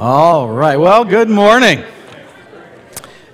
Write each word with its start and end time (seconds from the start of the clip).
All 0.00 0.48
right. 0.48 0.76
Well, 0.76 1.04
good 1.04 1.28
morning. 1.28 1.82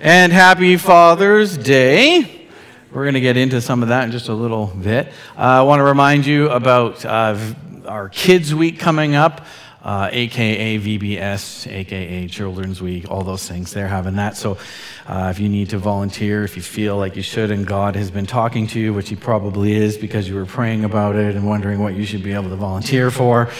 And 0.01 0.33
happy 0.33 0.77
Father's 0.77 1.59
Day. 1.59 2.47
We're 2.91 3.03
going 3.03 3.13
to 3.13 3.21
get 3.21 3.37
into 3.37 3.61
some 3.61 3.83
of 3.83 3.89
that 3.89 4.05
in 4.05 4.11
just 4.11 4.29
a 4.29 4.33
little 4.33 4.65
bit. 4.65 5.09
Uh, 5.37 5.41
I 5.41 5.61
want 5.61 5.81
to 5.81 5.83
remind 5.83 6.25
you 6.25 6.49
about 6.49 7.05
uh, 7.05 7.37
our 7.85 8.09
Kids 8.09 8.55
Week 8.55 8.79
coming 8.79 9.13
up, 9.13 9.45
uh, 9.83 10.09
aka 10.11 10.79
VBS, 10.79 11.71
aka 11.71 12.27
Children's 12.29 12.81
Week, 12.81 13.11
all 13.11 13.21
those 13.23 13.47
things. 13.47 13.71
They're 13.71 13.87
having 13.87 14.15
that. 14.15 14.35
So 14.35 14.57
uh, 15.05 15.27
if 15.31 15.39
you 15.39 15.49
need 15.49 15.69
to 15.69 15.77
volunteer, 15.77 16.43
if 16.43 16.55
you 16.55 16.63
feel 16.63 16.97
like 16.97 17.15
you 17.15 17.21
should, 17.21 17.51
and 17.51 17.67
God 17.67 17.95
has 17.95 18.09
been 18.09 18.25
talking 18.25 18.65
to 18.69 18.79
you, 18.79 18.91
which 18.91 19.09
He 19.09 19.15
probably 19.15 19.73
is 19.73 19.99
because 19.99 20.27
you 20.27 20.33
were 20.33 20.47
praying 20.47 20.83
about 20.83 21.15
it 21.15 21.35
and 21.35 21.47
wondering 21.47 21.79
what 21.79 21.93
you 21.93 22.05
should 22.05 22.23
be 22.23 22.33
able 22.33 22.49
to 22.49 22.55
volunteer 22.55 23.11
for 23.11 23.51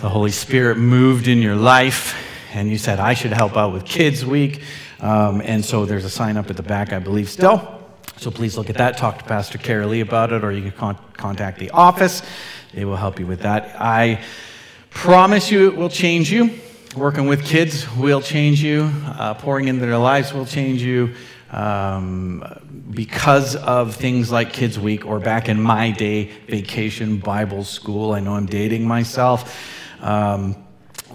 the 0.00 0.08
Holy 0.08 0.30
Spirit 0.30 0.78
moved 0.78 1.28
in 1.28 1.38
your 1.38 1.56
life, 1.56 2.16
and 2.52 2.70
you 2.70 2.78
said, 2.78 3.00
I 3.00 3.14
should 3.14 3.32
help 3.32 3.56
out 3.56 3.72
with 3.72 3.84
Kids 3.84 4.24
Week. 4.24 4.62
Um, 5.00 5.40
and 5.40 5.64
so 5.64 5.84
there's 5.84 6.04
a 6.04 6.10
sign 6.10 6.36
up 6.36 6.50
at 6.50 6.56
the 6.56 6.62
back, 6.62 6.92
I 6.92 6.98
believe, 6.98 7.28
still. 7.28 7.80
So 8.16 8.30
please 8.30 8.56
look 8.56 8.68
at 8.68 8.76
that. 8.76 8.96
Talk 8.96 9.18
to 9.18 9.24
Pastor 9.24 9.58
Carolee 9.58 10.02
about 10.02 10.32
it, 10.32 10.42
or 10.42 10.50
you 10.50 10.62
can 10.62 10.72
con- 10.72 10.98
contact 11.16 11.58
the 11.58 11.70
office. 11.70 12.22
They 12.74 12.84
will 12.84 12.96
help 12.96 13.20
you 13.20 13.26
with 13.26 13.42
that. 13.42 13.76
I 13.80 14.22
promise 14.90 15.50
you 15.50 15.68
it 15.68 15.76
will 15.76 15.88
change 15.88 16.32
you. 16.32 16.58
Working 16.96 17.26
with 17.26 17.44
kids 17.44 17.86
will 17.96 18.20
change 18.20 18.62
you. 18.62 18.90
Uh, 19.04 19.34
pouring 19.34 19.68
into 19.68 19.86
their 19.86 19.98
lives 19.98 20.32
will 20.32 20.46
change 20.46 20.82
you. 20.82 21.14
Um, 21.50 22.44
because 22.90 23.56
of 23.56 23.96
things 23.96 24.30
like 24.30 24.52
Kids 24.52 24.78
Week 24.78 25.06
or 25.06 25.18
back 25.18 25.48
in 25.48 25.60
my 25.60 25.90
day, 25.90 26.30
Vacation 26.46 27.18
Bible 27.18 27.64
School. 27.64 28.12
I 28.12 28.20
know 28.20 28.34
I'm 28.34 28.46
dating 28.46 28.86
myself. 28.86 29.56
Um, 30.02 30.56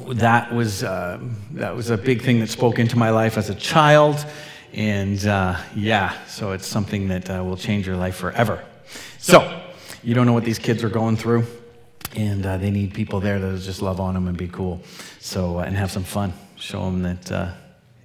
that 0.08 0.52
was 0.54 0.84
uh, 0.84 1.20
that 1.52 1.76
was 1.76 1.90
a 1.90 1.98
big 1.98 2.22
thing 2.22 2.40
that 2.40 2.50
spoke 2.50 2.80
into 2.80 2.98
my 2.98 3.12
life 3.12 3.38
as 3.38 3.50
a 3.50 3.56
child, 3.56 4.26
and 4.73 5.23
uh, 5.26 5.59
yeah, 5.76 6.26
so 6.26 6.52
it's 6.52 6.66
something 6.66 7.08
that 7.09 7.30
uh, 7.30 7.44
will 7.44 7.58
change 7.58 7.86
your 7.86 7.95
life 7.95 8.16
forever. 8.16 8.64
So 9.20 9.61
you 10.04 10.16
don't 10.16 10.26
know 10.26 10.34
what 10.34 10.45
these 10.45 10.59
kids 10.59 10.84
are 10.84 10.89
going 10.89 11.16
through, 11.16 11.45
and 12.16 12.45
uh, 12.45 12.58
they 12.58 12.72
need 12.72 12.94
people 12.94 13.20
there 13.20 13.39
that 13.39 13.61
just 13.61 13.81
love 13.81 14.00
on 14.00 14.16
them 14.16 14.28
and 14.28 14.36
be 14.36 14.48
cool, 14.48 14.81
so 15.20 15.59
uh, 15.59 15.64
and 15.64 15.78
have 15.78 15.92
some 15.92 16.04
fun. 16.04 16.34
Show 16.56 16.84
them 16.86 17.04
that 17.04 17.31
uh, 17.31 17.52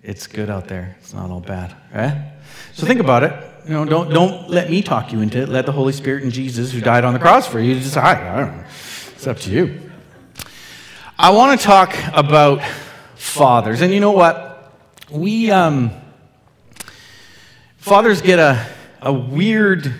it's 0.02 0.26
good 0.26 0.50
out 0.50 0.68
there. 0.68 0.96
It's 1.00 1.12
not 1.12 1.30
all 1.30 1.40
bad, 1.40 1.74
right? 1.94 2.32
So 2.72 2.86
think 2.86 3.00
about 3.00 3.24
it. 3.24 3.32
You 3.64 3.74
know, 3.74 3.84
don't 3.84 4.10
don't 4.10 4.48
let 4.48 4.70
me 4.70 4.82
talk 4.82 5.12
you 5.12 5.20
into 5.20 5.42
it. 5.42 5.48
Let 5.48 5.66
the 5.66 5.72
Holy 5.72 5.92
Spirit 5.92 6.22
and 6.22 6.32
Jesus, 6.32 6.72
who 6.72 6.80
died 6.80 7.04
on 7.04 7.12
the 7.12 7.18
cross 7.18 7.46
for 7.46 7.60
you, 7.60 7.74
decide. 7.74 8.16
I 8.18 8.40
don't 8.40 8.56
know. 8.56 8.64
It's 9.14 9.26
up 9.26 9.38
to 9.40 9.50
you. 9.50 9.80
I 11.18 11.30
want 11.30 11.60
to 11.60 11.66
talk 11.66 11.94
about 12.12 12.62
fathers, 13.16 13.82
and 13.82 13.92
you 13.92 14.00
know 14.00 14.12
what? 14.12 14.72
We 15.10 15.50
um, 15.50 15.90
fathers 17.76 18.22
get 18.22 18.38
a 18.38 18.64
a 19.02 19.12
weird 19.12 19.92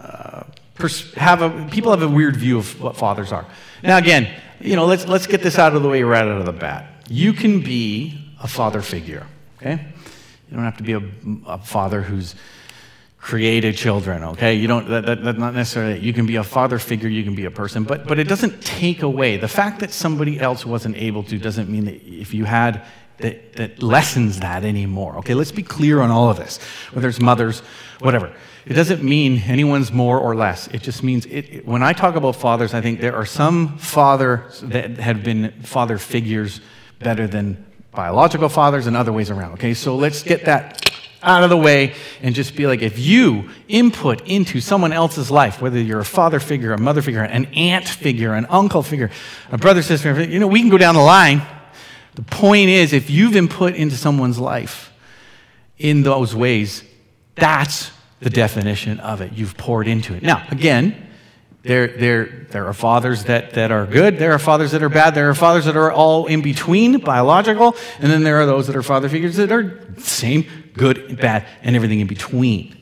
uh, 0.00 0.44
pers- 0.74 1.14
have 1.14 1.42
a 1.42 1.68
people 1.70 1.92
have 1.92 2.02
a 2.02 2.08
weird 2.08 2.36
view 2.36 2.58
of 2.58 2.80
what 2.80 2.96
fathers 2.96 3.32
are. 3.32 3.46
Now, 3.82 3.98
again, 3.98 4.28
you 4.60 4.76
know, 4.76 4.86
let's 4.86 5.06
let's 5.06 5.26
get 5.26 5.42
this 5.42 5.58
out 5.58 5.74
of 5.74 5.82
the 5.82 5.88
way 5.88 6.02
right 6.02 6.22
out 6.22 6.40
of 6.40 6.46
the 6.46 6.52
bat. 6.52 7.04
You 7.08 7.32
can 7.32 7.60
be 7.60 8.27
a 8.42 8.48
father 8.48 8.82
figure, 8.82 9.26
okay? 9.56 9.86
You 10.50 10.56
don't 10.56 10.64
have 10.64 10.76
to 10.78 10.82
be 10.82 10.92
a, 10.92 11.02
a 11.46 11.58
father 11.58 12.02
who's 12.02 12.34
created 13.18 13.76
children, 13.76 14.22
okay? 14.24 14.54
You 14.54 14.68
don't, 14.68 14.88
that, 14.88 15.04
that, 15.06 15.24
that's 15.24 15.38
not 15.38 15.54
necessarily, 15.54 15.98
you 15.98 16.12
can 16.12 16.24
be 16.26 16.36
a 16.36 16.44
father 16.44 16.78
figure, 16.78 17.08
you 17.08 17.24
can 17.24 17.34
be 17.34 17.44
a 17.44 17.50
person, 17.50 17.84
but, 17.84 18.06
but 18.06 18.18
it 18.18 18.28
doesn't 18.28 18.62
take 18.62 19.02
away. 19.02 19.36
The 19.36 19.48
fact 19.48 19.80
that 19.80 19.90
somebody 19.90 20.40
else 20.40 20.64
wasn't 20.64 20.96
able 20.96 21.22
to 21.24 21.38
doesn't 21.38 21.68
mean 21.68 21.84
that 21.86 22.02
if 22.06 22.32
you 22.32 22.44
had, 22.44 22.84
that, 23.18 23.54
that 23.54 23.82
lessens 23.82 24.40
that 24.40 24.64
anymore, 24.64 25.18
okay? 25.18 25.34
Let's 25.34 25.52
be 25.52 25.64
clear 25.64 26.00
on 26.00 26.10
all 26.10 26.30
of 26.30 26.36
this, 26.36 26.58
whether 26.92 27.08
it's 27.08 27.20
mothers, 27.20 27.60
whatever. 27.98 28.32
It 28.64 28.74
doesn't 28.74 29.02
mean 29.02 29.38
anyone's 29.38 29.90
more 29.90 30.18
or 30.18 30.36
less. 30.36 30.68
It 30.68 30.82
just 30.82 31.02
means, 31.02 31.26
it, 31.26 31.50
it, 31.50 31.66
when 31.66 31.82
I 31.82 31.92
talk 31.92 32.14
about 32.14 32.36
fathers, 32.36 32.74
I 32.74 32.80
think 32.80 33.00
there 33.00 33.16
are 33.16 33.26
some 33.26 33.78
fathers 33.78 34.60
that 34.60 34.98
have 34.98 35.24
been 35.24 35.52
father 35.62 35.98
figures 35.98 36.60
better 37.00 37.26
than 37.26 37.64
biological 37.92 38.48
fathers 38.48 38.86
and 38.86 38.96
other 38.96 39.12
ways 39.12 39.30
around, 39.30 39.52
okay? 39.54 39.74
So 39.74 39.96
let's 39.96 40.22
get 40.22 40.44
that 40.44 40.84
out 41.22 41.42
of 41.42 41.50
the 41.50 41.56
way 41.56 41.94
and 42.22 42.34
just 42.34 42.54
be 42.54 42.66
like, 42.66 42.80
if 42.80 42.98
you 42.98 43.50
input 43.66 44.26
into 44.28 44.60
someone 44.60 44.92
else's 44.92 45.30
life, 45.30 45.60
whether 45.60 45.80
you're 45.80 46.00
a 46.00 46.04
father 46.04 46.38
figure, 46.38 46.72
a 46.72 46.78
mother 46.78 47.02
figure, 47.02 47.22
an 47.22 47.46
aunt 47.46 47.88
figure, 47.88 48.34
an 48.34 48.46
uncle 48.50 48.82
figure, 48.82 49.10
a 49.50 49.58
brother, 49.58 49.82
sister, 49.82 50.22
you 50.22 50.38
know, 50.38 50.46
we 50.46 50.60
can 50.60 50.68
go 50.68 50.78
down 50.78 50.94
the 50.94 51.00
line. 51.00 51.42
The 52.14 52.22
point 52.22 52.68
is, 52.68 52.92
if 52.92 53.10
you've 53.10 53.36
input 53.36 53.74
into 53.74 53.96
someone's 53.96 54.38
life 54.38 54.92
in 55.76 56.02
those 56.02 56.34
ways, 56.34 56.84
that's 57.34 57.90
the 58.20 58.30
definition 58.30 59.00
of 59.00 59.20
it. 59.20 59.32
You've 59.32 59.56
poured 59.56 59.88
into 59.88 60.14
it. 60.14 60.22
Now, 60.22 60.46
again, 60.50 61.07
there, 61.68 61.88
there, 61.88 62.24
there 62.48 62.66
are 62.66 62.72
fathers 62.72 63.24
that, 63.24 63.52
that 63.52 63.70
are 63.70 63.84
good. 63.84 64.18
There 64.18 64.32
are 64.32 64.38
fathers 64.38 64.72
that 64.72 64.82
are 64.82 64.88
bad. 64.88 65.14
There 65.14 65.28
are 65.28 65.34
fathers 65.34 65.66
that 65.66 65.76
are 65.76 65.92
all 65.92 66.24
in 66.24 66.40
between, 66.40 66.98
biological. 67.00 67.76
And 68.00 68.10
then 68.10 68.22
there 68.22 68.38
are 68.38 68.46
those 68.46 68.68
that 68.68 68.74
are 68.74 68.82
father 68.82 69.10
figures 69.10 69.36
that 69.36 69.52
are 69.52 69.86
same, 69.98 70.46
good, 70.72 71.20
bad, 71.20 71.46
and 71.60 71.76
everything 71.76 72.00
in 72.00 72.06
between. 72.06 72.74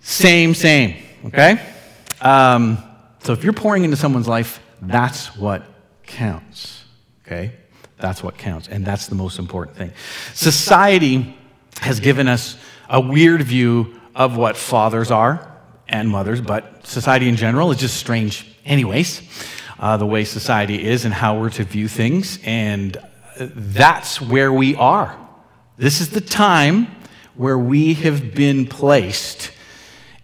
Same, 0.00 0.54
same. 0.54 0.94
Okay? 1.24 1.60
Um, 2.20 2.78
so 3.24 3.32
if 3.32 3.42
you're 3.42 3.52
pouring 3.52 3.82
into 3.82 3.96
someone's 3.96 4.28
life, 4.28 4.60
that's 4.80 5.36
what 5.36 5.64
counts. 6.04 6.84
Okay? 7.26 7.50
That's 7.98 8.22
what 8.22 8.38
counts. 8.38 8.68
And 8.68 8.84
that's 8.84 9.08
the 9.08 9.16
most 9.16 9.40
important 9.40 9.76
thing. 9.76 9.90
Society 10.34 11.36
has 11.80 11.98
given 11.98 12.28
us 12.28 12.56
a 12.88 13.00
weird 13.00 13.42
view 13.42 14.00
of 14.14 14.36
what 14.36 14.56
fathers 14.56 15.10
are 15.10 15.55
and 15.88 16.08
mothers, 16.08 16.40
but 16.40 16.86
society 16.86 17.28
in 17.28 17.36
general 17.36 17.70
is 17.70 17.78
just 17.78 17.96
strange, 17.96 18.46
anyways, 18.64 19.22
uh, 19.78 19.96
the 19.96 20.06
way 20.06 20.24
society 20.24 20.84
is 20.84 21.04
and 21.04 21.14
how 21.14 21.38
we're 21.38 21.50
to 21.50 21.64
view 21.64 21.88
things. 21.88 22.38
And 22.44 22.96
that's 23.38 24.20
where 24.20 24.52
we 24.52 24.74
are. 24.76 25.16
This 25.76 26.00
is 26.00 26.10
the 26.10 26.20
time 26.20 26.88
where 27.34 27.58
we 27.58 27.94
have 27.94 28.34
been 28.34 28.66
placed. 28.66 29.52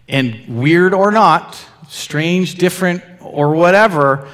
And 0.07 0.59
weird 0.61 0.93
or 0.93 1.11
not, 1.11 1.63
strange, 1.87 2.55
different, 2.55 3.03
or 3.21 3.51
whatever, 3.51 4.27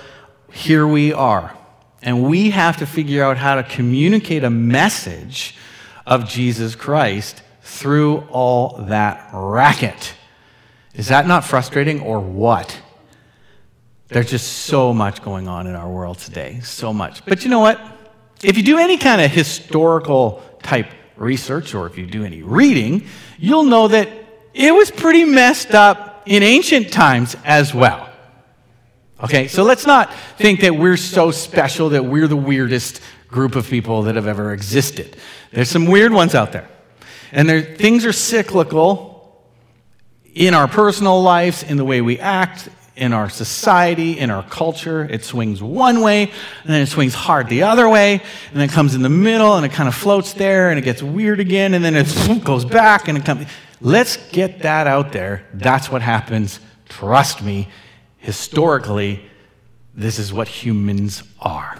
here 0.51 0.87
we 0.87 1.13
are. 1.13 1.55
And 2.01 2.23
we 2.23 2.51
have 2.51 2.77
to 2.77 2.85
figure 2.85 3.23
out 3.23 3.37
how 3.37 3.55
to 3.55 3.63
communicate 3.63 4.43
a 4.43 4.49
message 4.49 5.55
of 6.05 6.27
Jesus 6.27 6.75
Christ 6.75 7.43
through 7.61 8.19
all 8.29 8.77
that 8.87 9.29
racket. 9.33 10.13
Is 10.93 11.07
that 11.09 11.27
not 11.27 11.43
frustrating 11.43 12.01
or 12.01 12.19
what? 12.19 12.81
There's 14.07 14.29
just 14.29 14.47
so 14.63 14.93
much 14.93 15.21
going 15.21 15.47
on 15.47 15.67
in 15.67 15.75
our 15.75 15.89
world 15.89 16.17
today. 16.17 16.61
So 16.63 16.91
much. 16.91 17.23
But 17.25 17.43
you 17.43 17.49
know 17.49 17.59
what? 17.59 17.79
If 18.43 18.57
you 18.57 18.63
do 18.63 18.77
any 18.77 18.97
kind 18.97 19.21
of 19.21 19.29
historical 19.29 20.41
type 20.63 20.87
research 21.15 21.75
or 21.75 21.85
if 21.85 21.97
you 21.97 22.07
do 22.07 22.23
any 22.23 22.41
reading, 22.41 23.05
you'll 23.37 23.65
know 23.65 23.87
that 23.87 24.09
it 24.53 24.73
was 24.73 24.89
pretty 24.89 25.25
messed 25.25 25.75
up 25.75 26.23
in 26.25 26.41
ancient 26.41 26.91
times 26.91 27.35
as 27.43 27.73
well. 27.73 28.09
Okay, 29.21 29.47
so 29.47 29.63
let's 29.63 29.85
not 29.85 30.13
think 30.37 30.61
that 30.61 30.75
we're 30.75 30.97
so 30.97 31.29
special 31.29 31.89
that 31.89 32.05
we're 32.05 32.27
the 32.27 32.37
weirdest 32.37 33.01
group 33.27 33.55
of 33.55 33.69
people 33.69 34.03
that 34.03 34.15
have 34.15 34.27
ever 34.27 34.53
existed. 34.53 35.17
There's 35.51 35.69
some 35.69 35.85
weird 35.85 36.13
ones 36.13 36.33
out 36.33 36.51
there. 36.51 36.67
And 37.31 37.47
there, 37.47 37.61
things 37.61 38.05
are 38.05 38.13
cyclical 38.13 39.08
in 40.39 40.53
our 40.53 40.69
personal 40.69 41.21
lives, 41.21 41.63
in 41.63 41.75
the 41.75 41.83
way 41.83 41.99
we 41.99 42.17
act, 42.17 42.69
in 42.95 43.11
our 43.11 43.29
society, 43.29 44.17
in 44.17 44.29
our 44.29 44.41
culture. 44.41 45.03
It 45.03 45.25
swings 45.25 45.61
one 45.61 45.99
way, 45.99 46.23
and 46.63 46.73
then 46.73 46.81
it 46.81 46.87
swings 46.87 47.13
hard 47.13 47.49
the 47.49 47.63
other 47.63 47.89
way, 47.89 48.13
and 48.13 48.53
then 48.53 48.69
it 48.69 48.71
comes 48.71 48.95
in 48.95 49.01
the 49.01 49.09
middle, 49.09 49.57
and 49.57 49.65
it 49.65 49.73
kind 49.73 49.89
of 49.89 49.95
floats 49.95 50.31
there, 50.31 50.69
and 50.69 50.79
it 50.79 50.83
gets 50.83 51.03
weird 51.03 51.41
again, 51.41 51.73
and 51.73 51.83
then 51.83 51.93
it 51.93 52.43
goes 52.45 52.63
back, 52.63 53.09
and 53.09 53.17
it 53.17 53.25
comes. 53.25 53.47
Let's 53.81 54.15
get 54.31 54.59
that 54.59 54.87
out 54.87 55.11
there. 55.11 55.45
That's 55.53 55.91
what 55.91 56.01
happens. 56.01 56.61
Trust 56.87 57.43
me, 57.43 57.67
historically, 58.17 59.21
this 59.93 60.19
is 60.19 60.31
what 60.31 60.47
humans 60.47 61.21
are. 61.41 61.77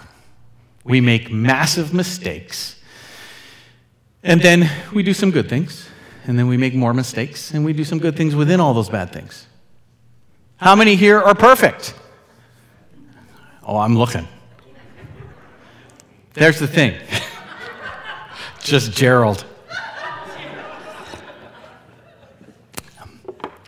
We 0.84 1.00
make 1.00 1.30
massive 1.30 1.94
mistakes, 1.94 2.78
and 4.22 4.42
then 4.42 4.70
we 4.92 5.02
do 5.02 5.14
some 5.14 5.30
good 5.30 5.48
things 5.48 5.89
and 6.26 6.38
then 6.38 6.48
we 6.48 6.56
make 6.56 6.74
more 6.74 6.94
mistakes, 6.94 7.52
and 7.52 7.64
we 7.64 7.72
do 7.72 7.84
some 7.84 7.98
good 7.98 8.16
things 8.16 8.34
within 8.34 8.60
all 8.60 8.74
those 8.74 8.88
bad 8.88 9.12
things. 9.12 9.46
How 10.56 10.76
many 10.76 10.94
here 10.94 11.18
are 11.18 11.34
perfect? 11.34 11.94
Oh, 13.62 13.78
I'm 13.78 13.96
looking. 13.96 14.28
There's 16.34 16.58
the 16.58 16.66
thing. 16.66 16.94
Just 18.60 18.92
Gerald. 18.92 19.44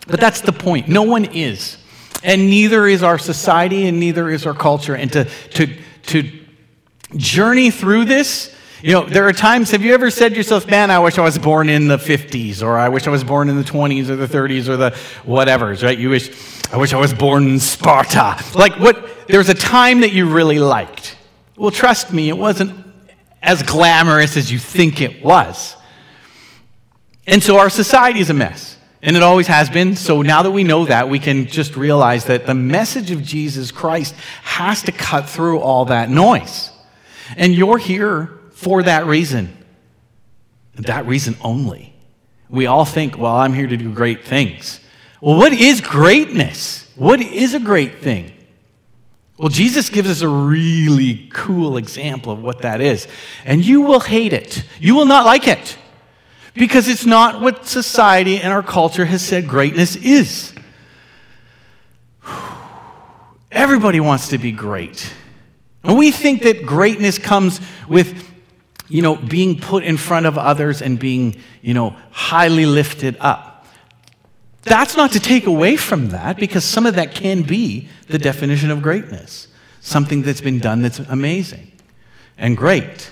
But 0.07 0.19
that's 0.19 0.41
the 0.41 0.51
point. 0.51 0.87
No 0.87 1.03
one 1.03 1.25
is. 1.25 1.77
And 2.23 2.49
neither 2.49 2.87
is 2.87 3.03
our 3.03 3.17
society, 3.17 3.87
and 3.87 3.99
neither 3.99 4.29
is 4.29 4.45
our 4.45 4.53
culture. 4.53 4.95
And 4.95 5.11
to, 5.13 5.25
to, 5.25 5.67
to 6.03 6.31
journey 7.15 7.71
through 7.71 8.05
this, 8.05 8.52
you 8.83 8.91
know, 8.91 9.05
there 9.05 9.25
are 9.25 9.31
times, 9.31 9.71
have 9.71 9.81
you 9.81 9.93
ever 9.93 10.11
said 10.11 10.31
to 10.31 10.35
yourself, 10.35 10.67
man, 10.67 10.91
I 10.91 10.99
wish 10.99 11.17
I 11.17 11.21
was 11.21 11.37
born 11.37 11.69
in 11.69 11.87
the 11.87 11.95
50s, 11.95 12.61
or 12.61 12.77
I 12.77 12.89
wish 12.89 13.07
I 13.07 13.11
was 13.11 13.23
born 13.23 13.47
in 13.47 13.55
the 13.55 13.63
20s 13.63 14.09
or 14.09 14.17
the 14.17 14.27
30s 14.27 14.67
or 14.67 14.75
the 14.75 14.91
whatevers, 15.23 15.81
right? 15.85 15.97
You 15.97 16.09
wish, 16.09 16.29
I 16.69 16.75
wish 16.75 16.91
I 16.91 16.99
was 16.99 17.13
born 17.13 17.47
in 17.47 17.61
Sparta. 17.61 18.43
Like, 18.53 18.77
what, 18.77 19.29
there 19.29 19.37
was 19.37 19.47
a 19.47 19.53
time 19.53 20.01
that 20.01 20.11
you 20.11 20.29
really 20.29 20.59
liked. 20.59 21.15
Well, 21.55 21.71
trust 21.71 22.11
me, 22.11 22.27
it 22.27 22.37
wasn't 22.37 22.85
as 23.41 23.63
glamorous 23.63 24.35
as 24.35 24.51
you 24.51 24.59
think 24.59 24.99
it 24.99 25.23
was. 25.23 25.77
And 27.25 27.41
so 27.41 27.59
our 27.59 27.69
society 27.69 28.19
is 28.19 28.29
a 28.29 28.33
mess. 28.33 28.77
And 29.01 29.15
it 29.15 29.23
always 29.23 29.47
has 29.47 29.69
been. 29.69 29.95
So 29.95 30.21
now 30.23 30.43
that 30.43 30.51
we 30.51 30.65
know 30.65 30.83
that, 30.87 31.07
we 31.07 31.19
can 31.19 31.45
just 31.45 31.77
realize 31.77 32.25
that 32.25 32.45
the 32.45 32.53
message 32.53 33.11
of 33.11 33.23
Jesus 33.23 33.71
Christ 33.71 34.13
has 34.43 34.81
to 34.83 34.91
cut 34.91 35.29
through 35.29 35.59
all 35.59 35.85
that 35.85 36.09
noise. 36.09 36.69
And 37.37 37.55
you're 37.55 37.77
here 37.77 38.41
for 38.63 38.83
that 38.83 39.05
reason. 39.05 39.57
That 40.75 41.05
reason 41.05 41.35
only. 41.41 41.93
We 42.49 42.65
all 42.65 42.85
think, 42.85 43.17
well, 43.17 43.35
I'm 43.35 43.53
here 43.53 43.67
to 43.67 43.77
do 43.77 43.93
great 43.93 44.25
things. 44.25 44.79
Well, 45.21 45.37
what 45.37 45.53
is 45.53 45.81
greatness? 45.81 46.89
What 46.95 47.21
is 47.21 47.53
a 47.53 47.59
great 47.59 47.99
thing? 47.99 48.31
Well, 49.37 49.49
Jesus 49.49 49.89
gives 49.89 50.09
us 50.09 50.21
a 50.21 50.27
really 50.27 51.27
cool 51.33 51.77
example 51.77 52.31
of 52.31 52.41
what 52.43 52.61
that 52.61 52.81
is. 52.81 53.07
And 53.45 53.65
you 53.65 53.81
will 53.81 53.99
hate 53.99 54.33
it. 54.33 54.63
You 54.79 54.95
will 54.95 55.05
not 55.05 55.25
like 55.25 55.47
it 55.47 55.77
because 56.53 56.87
it's 56.87 57.05
not 57.05 57.41
what 57.41 57.65
society 57.65 58.37
and 58.37 58.53
our 58.53 58.61
culture 58.63 59.05
has 59.05 59.23
said 59.23 59.47
greatness 59.47 59.95
is. 59.95 60.53
Everybody 63.51 63.99
wants 63.99 64.29
to 64.29 64.37
be 64.37 64.51
great. 64.51 65.11
And 65.83 65.97
we 65.97 66.11
think 66.11 66.43
that 66.43 66.65
greatness 66.65 67.17
comes 67.17 67.59
with, 67.87 68.32
you 68.89 69.01
know, 69.01 69.15
being 69.15 69.59
put 69.59 69.83
in 69.83 69.97
front 69.97 70.25
of 70.25 70.37
others 70.37 70.81
and 70.81 70.99
being, 70.99 71.35
you 71.61 71.73
know, 71.73 71.95
highly 72.11 72.65
lifted 72.65 73.17
up. 73.19 73.65
That's 74.63 74.95
not 74.95 75.11
to 75.11 75.19
take 75.19 75.45
away 75.45 75.75
from 75.75 76.09
that 76.09 76.37
because 76.37 76.63
some 76.63 76.85
of 76.85 76.95
that 76.95 77.13
can 77.13 77.43
be 77.43 77.89
the 78.07 78.17
definition 78.17 78.71
of 78.71 78.81
greatness. 78.81 79.47
Something 79.81 80.21
that's 80.21 80.41
been 80.41 80.59
done 80.59 80.81
that's 80.81 80.99
amazing 80.99 81.71
and 82.37 82.55
great. 82.55 83.11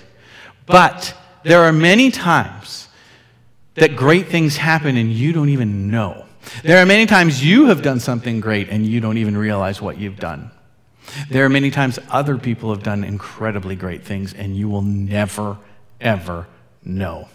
But 0.66 1.14
there 1.42 1.62
are 1.62 1.72
many 1.72 2.10
times 2.10 2.88
that 3.74 3.96
great 3.96 4.28
things 4.28 4.56
happen 4.56 4.96
and 4.96 5.12
you 5.12 5.32
don't 5.32 5.50
even 5.50 5.90
know. 5.90 6.26
There 6.62 6.82
are 6.82 6.86
many 6.86 7.06
times 7.06 7.44
you 7.44 7.66
have 7.66 7.82
done 7.82 8.00
something 8.00 8.40
great 8.40 8.68
and 8.68 8.86
you 8.86 9.00
don't 9.00 9.18
even 9.18 9.36
realize 9.36 9.80
what 9.80 9.98
you've 9.98 10.18
done. 10.18 10.50
There 11.28 11.44
are 11.44 11.48
many 11.48 11.70
times 11.70 11.98
other 12.10 12.38
people 12.38 12.70
have 12.74 12.82
done 12.82 13.04
incredibly 13.04 13.76
great 13.76 14.04
things 14.04 14.32
and 14.32 14.56
you 14.56 14.68
will 14.68 14.82
never, 14.82 15.58
ever 16.00 16.46
know. 16.84 17.28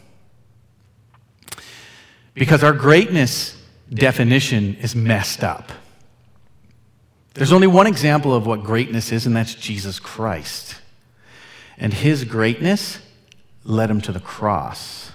Because 2.34 2.64
our 2.64 2.74
greatness 2.74 3.60
definition 3.94 4.76
is 4.76 4.96
messed 4.96 5.44
up. 5.44 5.72
There's 7.34 7.54
only 7.54 7.68
one 7.68 7.88
example 7.88 8.34
of 8.34 8.48
what 8.48 8.64
greatness 8.64 9.12
is, 9.12 9.28
and 9.28 9.36
that's 9.36 9.54
Jesus 9.54 10.00
Christ. 10.00 10.76
And 11.78 11.94
his 11.94 12.24
greatness 12.24 13.00
led 13.64 13.92
him 13.92 14.02
to 14.02 14.12
the 14.12 14.20
cross. 14.20 15.12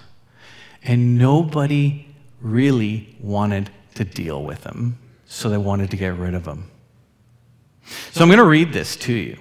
And 0.83 1.17
nobody 1.17 2.07
really 2.39 3.17
wanted 3.19 3.69
to 3.95 4.05
deal 4.05 4.41
with 4.41 4.63
him, 4.63 4.97
so 5.25 5.49
they 5.49 5.57
wanted 5.57 5.91
to 5.91 5.97
get 5.97 6.17
rid 6.17 6.33
of 6.33 6.45
him. 6.45 6.69
So 8.11 8.21
I'm 8.21 8.27
going 8.27 8.37
to 8.37 8.45
read 8.45 8.73
this 8.73 8.95
to 8.97 9.13
you. 9.13 9.37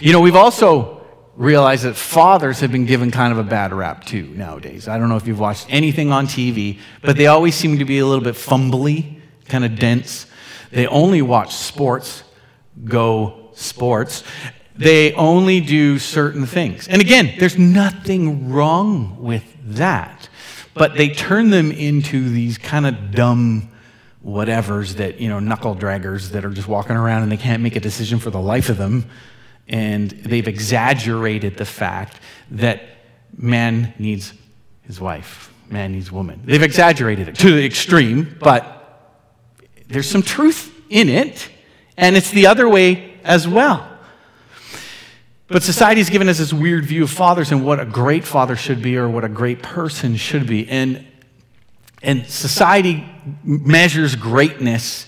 You 0.00 0.12
know, 0.12 0.20
we've 0.20 0.36
also 0.36 1.06
realized 1.36 1.84
that 1.84 1.94
fathers 1.94 2.60
have 2.60 2.70
been 2.70 2.86
given 2.86 3.10
kind 3.10 3.32
of 3.32 3.38
a 3.38 3.42
bad 3.42 3.72
rap 3.72 4.04
too 4.04 4.26
nowadays. 4.34 4.88
I 4.88 4.98
don't 4.98 5.08
know 5.08 5.16
if 5.16 5.26
you've 5.26 5.40
watched 5.40 5.66
anything 5.70 6.12
on 6.12 6.26
TV, 6.26 6.78
but 7.02 7.16
they 7.16 7.26
always 7.26 7.54
seem 7.54 7.78
to 7.78 7.84
be 7.84 7.98
a 7.98 8.06
little 8.06 8.24
bit 8.24 8.34
fumbly, 8.34 9.20
kind 9.46 9.64
of 9.64 9.78
dense. 9.78 10.26
They 10.70 10.86
only 10.86 11.22
watch 11.22 11.54
sports, 11.54 12.22
go 12.84 13.50
sports. 13.54 14.22
They 14.76 15.12
only 15.14 15.60
do 15.60 15.98
certain 15.98 16.46
things. 16.46 16.88
And 16.88 17.00
again, 17.00 17.34
there's 17.38 17.58
nothing 17.58 18.50
wrong 18.50 19.22
with 19.22 19.44
that 19.62 20.28
but 20.74 20.96
they 20.96 21.08
turn 21.08 21.50
them 21.50 21.70
into 21.72 22.28
these 22.28 22.58
kind 22.58 22.86
of 22.86 23.10
dumb 23.12 23.69
whatevers 24.24 24.94
that, 24.94 25.20
you 25.20 25.28
know, 25.28 25.38
knuckle 25.38 25.74
draggers 25.74 26.30
that 26.30 26.44
are 26.44 26.50
just 26.50 26.68
walking 26.68 26.96
around 26.96 27.22
and 27.22 27.32
they 27.32 27.36
can't 27.36 27.62
make 27.62 27.76
a 27.76 27.80
decision 27.80 28.18
for 28.18 28.30
the 28.30 28.40
life 28.40 28.68
of 28.68 28.76
them. 28.76 29.08
And 29.68 30.10
they've 30.10 30.46
exaggerated 30.46 31.56
the 31.56 31.64
fact 31.64 32.20
that 32.50 32.82
man 33.36 33.94
needs 33.98 34.34
his 34.82 35.00
wife, 35.00 35.52
man 35.68 35.92
needs 35.92 36.10
woman. 36.10 36.42
They've 36.44 36.62
exaggerated 36.62 37.28
it 37.28 37.36
to 37.36 37.54
the 37.54 37.64
extreme, 37.64 38.36
but 38.40 38.76
there's 39.86 40.08
some 40.08 40.22
truth 40.22 40.74
in 40.88 41.08
it, 41.08 41.48
and 41.96 42.16
it's 42.16 42.30
the 42.30 42.46
other 42.46 42.68
way 42.68 43.14
as 43.24 43.46
well. 43.46 43.86
But 45.46 45.64
society 45.64 46.00
has 46.00 46.10
given 46.10 46.28
us 46.28 46.38
this 46.38 46.52
weird 46.52 46.84
view 46.84 47.02
of 47.04 47.10
fathers 47.10 47.50
and 47.50 47.64
what 47.64 47.80
a 47.80 47.84
great 47.84 48.24
father 48.24 48.54
should 48.54 48.82
be 48.82 48.96
or 48.96 49.08
what 49.08 49.24
a 49.24 49.28
great 49.28 49.62
person 49.62 50.14
should 50.14 50.46
be. 50.46 50.68
And, 50.68 51.06
and 52.02 52.26
society 52.26 53.06
measures 53.44 54.16
greatness 54.16 55.06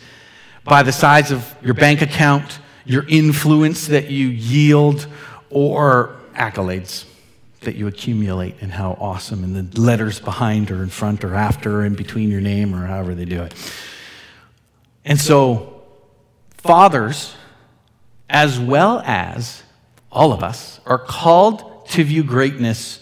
by 0.64 0.82
the 0.82 0.92
size 0.92 1.30
of 1.30 1.54
your 1.62 1.74
bank 1.74 2.02
account, 2.02 2.60
your 2.84 3.04
influence 3.08 3.86
that 3.88 4.10
you 4.10 4.28
yield, 4.28 5.06
or 5.50 6.16
accolades 6.34 7.04
that 7.60 7.76
you 7.76 7.86
accumulate 7.86 8.56
and 8.60 8.72
how 8.72 8.92
awesome, 9.00 9.44
and 9.44 9.54
the 9.54 9.80
letters 9.80 10.20
behind 10.20 10.70
or 10.70 10.82
in 10.82 10.88
front 10.88 11.24
or 11.24 11.34
after 11.34 11.80
or 11.80 11.84
in 11.84 11.94
between 11.94 12.28
your 12.28 12.40
name 12.40 12.74
or 12.74 12.86
however 12.86 13.14
they 13.14 13.24
do 13.24 13.42
it. 13.42 13.54
And 15.04 15.18
so, 15.20 15.82
fathers, 16.50 17.34
as 18.28 18.58
well 18.58 19.02
as 19.04 19.62
all 20.10 20.32
of 20.32 20.42
us, 20.42 20.80
are 20.86 20.98
called 20.98 21.86
to 21.88 22.04
view 22.04 22.22
greatness 22.22 23.00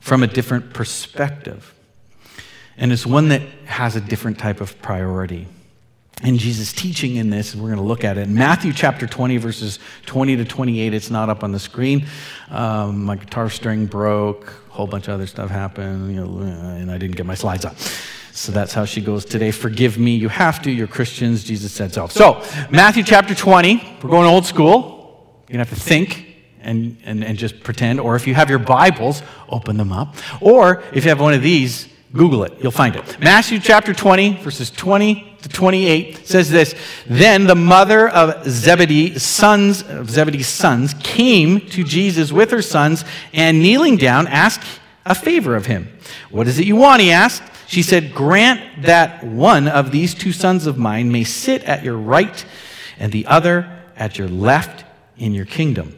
from 0.00 0.22
a 0.22 0.26
different 0.26 0.72
perspective. 0.72 1.74
And 2.78 2.92
it's 2.92 3.06
one 3.06 3.28
that 3.28 3.42
has 3.64 3.96
a 3.96 4.00
different 4.00 4.38
type 4.38 4.60
of 4.60 4.80
priority. 4.82 5.46
And 6.22 6.38
Jesus' 6.38 6.72
teaching 6.72 7.16
in 7.16 7.28
this, 7.28 7.52
and 7.52 7.62
we're 7.62 7.68
going 7.68 7.80
to 7.80 7.86
look 7.86 8.02
at 8.02 8.16
it. 8.16 8.22
In 8.22 8.34
Matthew 8.34 8.72
chapter 8.72 9.06
20, 9.06 9.36
verses 9.36 9.78
20 10.06 10.36
to 10.36 10.44
28, 10.46 10.94
it's 10.94 11.10
not 11.10 11.28
up 11.28 11.44
on 11.44 11.52
the 11.52 11.58
screen. 11.58 12.06
Um, 12.48 13.04
my 13.04 13.16
guitar 13.16 13.50
string 13.50 13.84
broke, 13.84 14.48
a 14.70 14.72
whole 14.72 14.86
bunch 14.86 15.08
of 15.08 15.14
other 15.14 15.26
stuff 15.26 15.50
happened, 15.50 16.14
you 16.14 16.24
know, 16.24 16.38
and 16.40 16.90
I 16.90 16.96
didn't 16.96 17.16
get 17.16 17.26
my 17.26 17.34
slides 17.34 17.66
up. 17.66 17.76
So 18.32 18.50
that's 18.50 18.72
how 18.72 18.86
she 18.86 19.02
goes 19.02 19.26
today. 19.26 19.50
Forgive 19.50 19.98
me, 19.98 20.16
you 20.16 20.28
have 20.28 20.62
to, 20.62 20.70
you're 20.70 20.86
Christians, 20.86 21.44
Jesus 21.44 21.72
said 21.72 21.92
so. 21.92 22.06
So, 22.06 22.42
Matthew 22.70 23.02
chapter 23.02 23.34
20, 23.34 23.98
we're 24.02 24.10
going 24.10 24.26
old 24.26 24.46
school. 24.46 25.42
You're 25.48 25.58
going 25.58 25.64
to 25.64 25.70
have 25.70 25.78
to 25.78 25.84
think 25.84 26.34
and, 26.60 26.96
and, 27.04 27.24
and 27.24 27.36
just 27.36 27.62
pretend. 27.62 28.00
Or 28.00 28.16
if 28.16 28.26
you 28.26 28.34
have 28.34 28.48
your 28.48 28.58
Bibles, 28.58 29.22
open 29.48 29.76
them 29.76 29.92
up. 29.92 30.16
Or 30.40 30.82
if 30.92 31.04
you 31.04 31.10
have 31.10 31.20
one 31.20 31.34
of 31.34 31.42
these, 31.42 31.88
Google 32.16 32.44
it. 32.44 32.54
You'll 32.60 32.72
find 32.72 32.96
it. 32.96 33.20
Matthew 33.20 33.58
chapter 33.58 33.92
20, 33.92 34.38
verses 34.42 34.70
20 34.70 35.36
to 35.42 35.48
28 35.48 36.26
says 36.26 36.50
this 36.50 36.74
Then 37.06 37.46
the 37.46 37.54
mother 37.54 38.08
of 38.08 38.44
Zebedee, 38.48 39.18
sons 39.18 39.82
of 39.82 40.10
Zebedee's 40.10 40.48
sons, 40.48 40.94
came 40.94 41.60
to 41.68 41.84
Jesus 41.84 42.32
with 42.32 42.50
her 42.50 42.62
sons 42.62 43.04
and 43.32 43.60
kneeling 43.60 43.96
down 43.96 44.26
asked 44.26 44.80
a 45.04 45.14
favor 45.14 45.54
of 45.54 45.66
him. 45.66 45.88
What 46.30 46.48
is 46.48 46.58
it 46.58 46.66
you 46.66 46.76
want? 46.76 47.02
He 47.02 47.12
asked. 47.12 47.42
She 47.68 47.82
said, 47.82 48.14
Grant 48.14 48.82
that 48.82 49.24
one 49.24 49.68
of 49.68 49.90
these 49.90 50.14
two 50.14 50.32
sons 50.32 50.66
of 50.66 50.78
mine 50.78 51.10
may 51.10 51.24
sit 51.24 51.64
at 51.64 51.84
your 51.84 51.96
right 51.96 52.44
and 52.98 53.12
the 53.12 53.26
other 53.26 53.82
at 53.96 54.18
your 54.18 54.28
left 54.28 54.84
in 55.16 55.34
your 55.34 55.46
kingdom. 55.46 55.96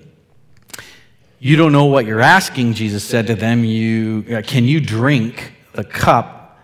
You 1.41 1.57
don't 1.57 1.73
know 1.73 1.85
what 1.85 2.05
you're 2.05 2.21
asking, 2.21 2.75
Jesus 2.75 3.05
said 3.05 3.29
to 3.29 3.35
them. 3.35 3.65
You, 3.65 4.25
uh, 4.31 4.43
can 4.43 4.65
you 4.65 4.81
drink 4.81 5.53
the 5.79 5.85
cup 5.85 6.59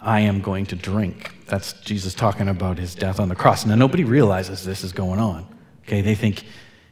I 0.00 0.20
am 0.20 0.40
going 0.40 0.66
to 0.66 0.76
drink? 0.76 1.44
That's 1.46 1.72
Jesus 1.72 2.14
talking 2.14 2.48
about 2.48 2.78
his 2.78 2.94
death 2.94 3.18
on 3.18 3.28
the 3.28 3.34
cross. 3.34 3.66
Now, 3.66 3.74
nobody 3.74 4.04
realizes 4.04 4.64
this 4.64 4.84
is 4.84 4.92
going 4.92 5.18
on. 5.18 5.44
Okay, 5.82 6.02
they 6.02 6.14
think 6.14 6.44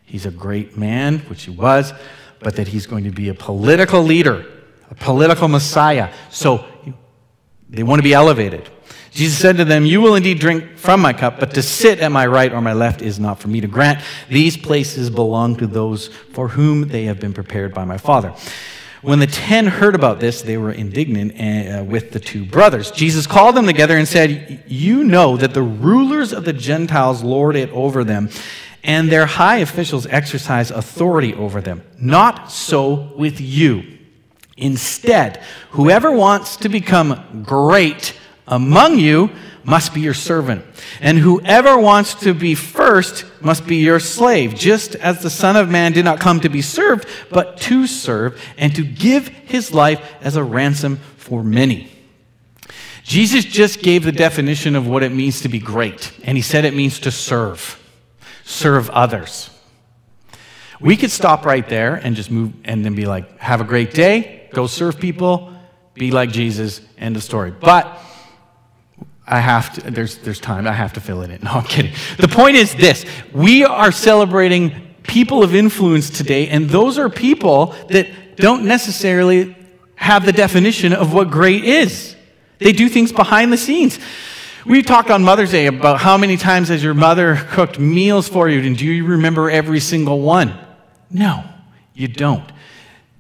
he's 0.05 0.27
a 0.27 0.33
great 0.33 0.77
man, 0.77 1.21
which 1.21 1.45
he 1.45 1.53
was, 1.53 1.93
but 2.41 2.57
that 2.57 2.67
he's 2.67 2.89
going 2.89 3.05
to 3.05 3.13
be 3.13 3.29
a 3.29 3.35
political 3.35 4.03
leader, 4.03 4.45
a 4.91 4.97
political 4.97 5.47
messiah. 5.47 6.13
So 6.31 6.67
they 7.69 7.85
want 7.85 8.01
to 8.01 8.03
be 8.03 8.13
elevated. 8.13 8.69
Jesus 9.13 9.39
said 9.39 9.57
to 9.59 9.65
them, 9.65 9.87
You 9.87 10.01
will 10.01 10.17
indeed 10.17 10.41
drink 10.41 10.77
from 10.77 11.01
my 11.01 11.13
cup, 11.13 11.39
but 11.39 11.55
to 11.55 11.63
sit 11.63 12.01
at 12.01 12.11
my 12.11 12.27
right 12.27 12.53
or 12.53 12.61
my 12.61 12.73
left 12.73 13.03
is 13.03 13.21
not 13.21 13.39
for 13.39 13.47
me 13.47 13.61
to 13.61 13.69
grant. 13.69 14.03
These 14.29 14.57
places 14.57 15.11
belong 15.11 15.55
to 15.57 15.69
those 15.69 16.09
for 16.09 16.49
whom 16.49 16.89
they 16.89 17.05
have 17.05 17.21
been 17.21 17.33
prepared 17.33 17.73
by 17.73 17.85
my 17.85 17.99
Father. 17.99 18.35
When 19.03 19.19
the 19.19 19.27
ten 19.27 19.67
heard 19.67 19.97
about 19.97 20.21
this, 20.21 20.43
they 20.43 20.57
were 20.57 20.71
indignant 20.71 21.33
uh, 21.33 21.83
with 21.83 22.13
the 22.13 22.21
two 22.21 22.45
brothers. 22.45 22.93
Jesus 22.93 23.27
called 23.27 23.57
them 23.57 23.67
together 23.67 23.97
and 23.97 24.07
said, 24.07 24.63
You 24.69 25.03
know 25.03 25.37
that 25.37 25.55
the 25.55 25.63
rulers 25.63 26.33
of 26.33 26.45
the 26.45 26.53
Gentiles 26.53 27.25
lord 27.25 27.57
it 27.57 27.69
over 27.71 28.05
them, 28.05 28.31
and 28.85 29.11
their 29.11 29.27
high 29.27 29.57
officials 29.57 30.07
exercise 30.07 30.71
authority 30.71 31.35
over 31.35 31.61
them. 31.61 31.83
Not 31.99 32.53
so 32.53 33.13
with 33.17 33.41
you. 33.41 33.99
Instead, 34.57 35.43
whoever 35.71 36.13
wants 36.13 36.55
to 36.59 36.69
become 36.69 37.43
great 37.45 38.15
among 38.47 39.01
you 39.01 39.31
must 39.65 39.95
be 39.95 40.01
your 40.01 40.15
servant. 40.15 40.65
And 41.01 41.19
whoever 41.19 41.79
wants 41.79 42.15
to 42.17 42.35
be 42.35 42.55
first 42.55 43.25
must 43.41 43.67
be 43.67 43.77
your 43.77 44.01
slave, 44.01 44.55
just 44.55 44.95
as 44.97 45.23
the 45.23 45.31
Son 45.31 45.57
of 45.57 45.69
Man 45.69 45.93
did 45.93 46.05
not 46.05 46.21
come 46.21 46.41
to 46.41 46.49
be 46.49 46.63
served, 46.63 47.07
but 47.31 47.59
to 47.63 47.87
serve 47.87 48.41
and 48.59 48.75
to 48.75 48.83
give 48.83 49.29
his 49.29 49.73
life 49.73 50.01
as 50.21 50.37
a 50.37 50.45
ransom 50.45 50.97
for 51.17 51.43
many. 51.43 51.91
Jesus 53.05 53.45
just 53.45 53.83
gave 53.83 54.05
the 54.05 54.13
definition 54.13 54.77
of 54.77 54.87
what 54.87 55.03
it 55.03 55.13
means 55.13 55.41
to 55.43 55.49
be 55.49 55.59
great, 55.59 56.13
and 56.25 56.37
he 56.37 56.43
said 56.43 56.65
it 56.65 56.75
means 56.75 57.01
to 57.01 57.11
serve, 57.11 57.81
serve 58.45 58.89
others. 58.91 59.51
We 60.81 60.97
could 60.97 61.11
stop 61.11 61.45
right 61.45 61.69
there 61.69 61.95
and 61.95 62.17
just 62.17 62.31
move 62.31 62.53
and 62.65 62.85
then 62.85 62.95
be 62.95 63.07
like, 63.07 63.39
have 63.39 63.61
a 63.61 63.65
great 63.65 63.93
day, 63.93 64.49
go 64.53 64.67
serve 64.67 64.99
people, 64.99 65.53
be 65.95 66.11
like 66.11 66.31
Jesus, 66.31 66.81
end 66.99 67.17
of 67.17 67.23
story. 67.23 67.53
But 67.53 67.99
I 69.27 69.41
have 69.41 69.75
to, 69.75 69.91
there's, 69.91 70.19
there's 70.19 70.41
time, 70.41 70.67
I 70.67 70.73
have 70.73 70.95
to 70.95 71.01
fill 71.01 71.23
in 71.23 71.31
it 71.31 71.41
in. 71.41 71.45
No, 71.45 71.53
I'm 71.53 71.65
kidding. 71.65 71.93
The 72.19 72.29
point 72.29 72.57
is 72.57 72.75
this 72.75 73.05
we 73.33 73.65
are 73.65 73.93
celebrating 73.93 74.95
people 75.03 75.43
of 75.43 75.55
influence 75.55 76.11
today, 76.11 76.49
and 76.49 76.69
those 76.69 76.99
are 76.99 77.09
people 77.09 77.75
that 77.91 78.37
don't 78.37 78.65
necessarily 78.65 79.57
have 79.95 80.27
the 80.27 80.33
definition 80.33 80.93
of 80.93 81.13
what 81.13 81.31
great 81.31 81.65
is. 81.65 82.17
They 82.59 82.73
do 82.73 82.89
things 82.89 83.13
behind 83.13 83.53
the 83.53 83.57
scenes. 83.57 83.99
We 84.65 84.83
talked 84.83 85.11
on 85.11 85.25
Mother's 85.25 85.51
Day 85.51 85.67
about 85.67 86.01
how 86.01 86.17
many 86.17 86.37
times 86.37 86.69
has 86.69 86.83
your 86.85 86.95
mother 86.95 87.37
cooked 87.51 87.79
meals 87.79 88.29
for 88.29 88.49
you, 88.49 88.61
and 88.61 88.77
do 88.77 88.87
you 88.87 89.05
remember 89.05 89.51
every 89.51 89.81
single 89.81 90.21
one? 90.21 90.55
No, 91.11 91.45
you 91.95 92.09
don't. 92.09 92.51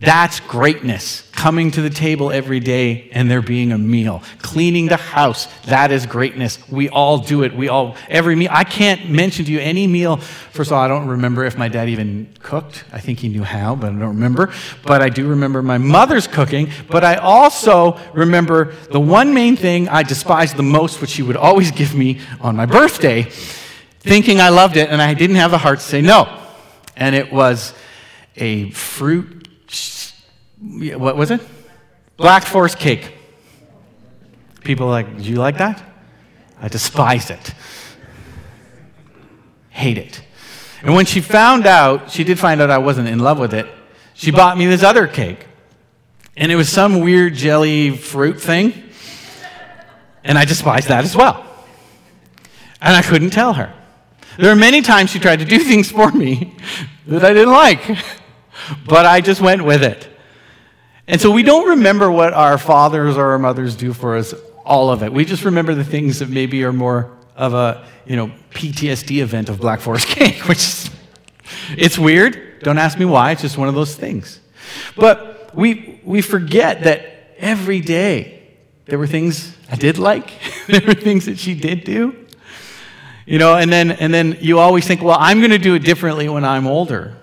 That's 0.02 0.40
greatness. 0.40 1.23
Coming 1.30 1.71
to 1.73 1.82
the 1.82 1.90
table 1.90 2.32
every 2.32 2.59
day 2.59 3.09
and 3.12 3.30
there 3.30 3.40
being 3.40 3.71
a 3.71 3.78
meal. 3.78 4.23
Cleaning 4.40 4.88
the 4.88 4.97
house. 4.97 5.47
That 5.66 5.92
is 5.92 6.06
greatness. 6.06 6.59
We 6.68 6.88
all 6.88 7.18
do 7.18 7.44
it. 7.44 7.54
We 7.54 7.68
all, 7.68 7.97
every 8.09 8.35
meal. 8.35 8.50
I 8.52 8.64
can't 8.64 9.09
mention 9.09 9.44
to 9.44 9.52
you 9.52 9.61
any 9.61 9.87
meal. 9.87 10.16
First 10.16 10.71
of 10.71 10.76
all, 10.76 10.82
I 10.82 10.88
don't 10.88 11.06
remember 11.06 11.44
if 11.44 11.56
my 11.56 11.68
dad 11.68 11.88
even 11.88 12.32
cooked. 12.40 12.85
I 12.92 12.99
think 12.99 13.21
he 13.21 13.28
knew 13.28 13.44
how, 13.44 13.76
but 13.76 13.92
I 13.92 13.99
don't 13.99 14.16
remember. 14.16 14.52
But 14.85 15.02
I 15.02 15.09
do 15.09 15.28
remember 15.28 15.62
my 15.62 15.78
mother's 15.78 16.26
cooking. 16.26 16.68
But 16.90 17.04
I 17.04 17.14
also 17.16 17.97
remember 18.12 18.75
the 18.90 19.00
one 19.00 19.35
main 19.35 19.56
thing 19.56 19.88
I 19.88 20.02
despised 20.02 20.56
the 20.56 20.64
most, 20.64 21.00
which 21.00 21.11
she 21.11 21.23
would 21.23 21.37
always 21.37 21.71
give 21.71 21.94
me 21.94 22.21
on 22.40 22.56
my 22.56 22.66
birthday, 22.66 23.23
thinking 24.00 24.40
I 24.40 24.49
loved 24.49 24.76
it, 24.76 24.90
and 24.90 25.00
I 25.00 25.14
didn't 25.14 25.37
have 25.37 25.52
the 25.52 25.59
heart 25.59 25.78
to 25.78 25.85
say 25.85 26.00
no. 26.00 26.40
And 26.97 27.14
it 27.14 27.32
was 27.32 27.73
a 28.37 28.71
fruit 28.71 29.42
what 30.61 31.17
was 31.17 31.31
it? 31.31 31.41
Black 32.17 32.45
Forest 32.45 32.79
cake. 32.79 33.12
People 34.61 34.87
like, 34.87 35.19
do 35.19 35.25
you 35.25 35.37
like 35.37 35.59
that? 35.59 35.83
I 36.61 36.69
despise 36.69 37.31
it. 37.31 37.55
Hate 39.71 39.99
it. 39.99 40.23
And 40.83 40.95
when 40.95 41.07
she 41.07 41.21
found 41.21 41.67
out, 41.67 42.11
she 42.11 42.25
did 42.25 42.38
find 42.38 42.61
out 42.61 42.71
I 42.71 42.79
wasn't 42.79 43.09
in 43.09 43.19
love 43.19 43.38
with 43.38 43.55
it, 43.55 43.67
she 44.14 44.31
bought 44.31 44.57
me 44.57 44.67
this 44.67 44.83
other 44.83 45.07
cake. 45.07 45.47
And 46.37 46.50
it 46.50 46.57
was 46.57 46.69
some 46.69 47.00
weird 47.00 47.35
jelly 47.35 47.97
fruit 47.97 48.41
thing. 48.41 48.91
And 50.25 50.38
I 50.38 50.45
despised 50.45 50.88
that 50.88 51.05
as 51.05 51.17
well. 51.17 51.45
And 52.81 52.97
I 52.97 53.02
couldn't 53.02 53.31
tell 53.31 53.55
her. 53.55 53.73
There 54.38 54.50
were 54.50 54.59
many 54.59 54.81
times 54.81 55.11
she 55.11 55.19
tried 55.19 55.41
to 55.41 55.45
do 55.45 55.59
things 55.59 55.91
for 55.91 56.11
me 56.11 56.57
that 57.07 57.25
I 57.25 57.33
didn't 57.33 57.52
like, 57.52 57.83
but 58.87 59.07
I 59.07 59.21
just 59.21 59.40
went 59.40 59.64
with 59.64 59.83
it. 59.83 60.09
And 61.07 61.21
so 61.21 61.31
we 61.31 61.42
don't 61.42 61.69
remember 61.71 62.11
what 62.11 62.33
our 62.33 62.59
fathers 62.59 63.16
or 63.16 63.33
our 63.33 63.38
mothers 63.38 63.75
do 63.76 63.92
for 63.92 64.16
us, 64.16 64.35
all 64.64 64.90
of 64.90 65.02
it. 65.02 65.12
We 65.12 65.25
just 65.25 65.45
remember 65.45 65.75
the 65.75 65.85
things 65.85 66.21
that 66.21 66.28
maybe 66.28 66.64
are 66.64 66.73
more 66.73 67.11
of 67.37 67.54
a, 67.54 67.87
you 68.07 68.16
know, 68.16 68.31
PTSD 68.52 69.21
event 69.21 69.49
of 69.49 69.61
Black 69.61 69.81
Forest 69.81 70.07
cake, 70.09 70.49
which 70.49 70.59
is, 70.59 70.90
it's 71.71 71.99
weird. 71.99 72.61
Don't 72.61 72.78
ask 72.78 72.99
me 72.99 73.04
why. 73.04 73.33
It's 73.33 73.42
just 73.42 73.59
one 73.59 73.69
of 73.69 73.75
those 73.75 73.95
things. 73.97 74.40
But 74.97 75.54
we, 75.54 76.00
we 76.04 76.23
forget 76.23 76.85
that 76.85 77.35
every 77.38 77.81
day 77.81 78.42
there 78.87 78.99
were 78.99 79.07
things 79.07 79.57
I 79.71 79.76
did 79.76 79.99
like, 79.99 80.31
there 80.66 80.83
were 80.87 80.95
things 80.95 81.26
that 81.26 81.38
she 81.38 81.54
did 81.54 81.85
do. 81.85 82.16
You 83.26 83.38
know, 83.38 83.57
and 83.57 83.73
then, 83.73 83.92
and 83.92 84.12
then 84.12 84.38
you 84.40 84.59
always 84.59 84.87
think, 84.87 85.00
well, 85.00 85.16
I'm 85.19 85.38
going 85.38 85.52
to 85.52 85.59
do 85.59 85.75
it 85.75 85.81
differently 85.81 86.28
when 86.28 86.45
I'm 86.45 86.66
older. 86.66 87.16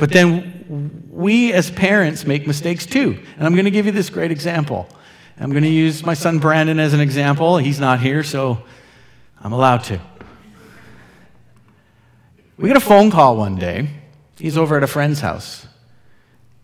But 0.00 0.10
then 0.12 1.06
we 1.10 1.52
as 1.52 1.70
parents 1.70 2.24
make 2.24 2.46
mistakes 2.46 2.86
too. 2.86 3.22
And 3.36 3.46
I'm 3.46 3.52
going 3.52 3.66
to 3.66 3.70
give 3.70 3.84
you 3.84 3.92
this 3.92 4.08
great 4.08 4.30
example. 4.30 4.88
I'm 5.38 5.50
going 5.50 5.62
to 5.62 5.68
use 5.68 6.04
my 6.04 6.14
son 6.14 6.38
Brandon 6.38 6.80
as 6.80 6.94
an 6.94 7.00
example. 7.00 7.58
He's 7.58 7.78
not 7.78 8.00
here, 8.00 8.22
so 8.22 8.62
I'm 9.42 9.52
allowed 9.52 9.84
to. 9.84 10.00
We 12.56 12.66
got 12.66 12.78
a 12.78 12.80
phone 12.80 13.10
call 13.10 13.36
one 13.36 13.56
day. 13.56 13.90
He's 14.38 14.56
over 14.56 14.78
at 14.78 14.82
a 14.82 14.86
friend's 14.86 15.20
house. 15.20 15.66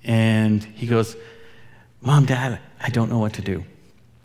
And 0.02 0.64
he 0.64 0.86
goes, 0.86 1.14
Mom, 2.00 2.24
Dad, 2.24 2.58
I 2.80 2.88
don't 2.88 3.10
know 3.10 3.18
what 3.18 3.34
to 3.34 3.42
do. 3.42 3.64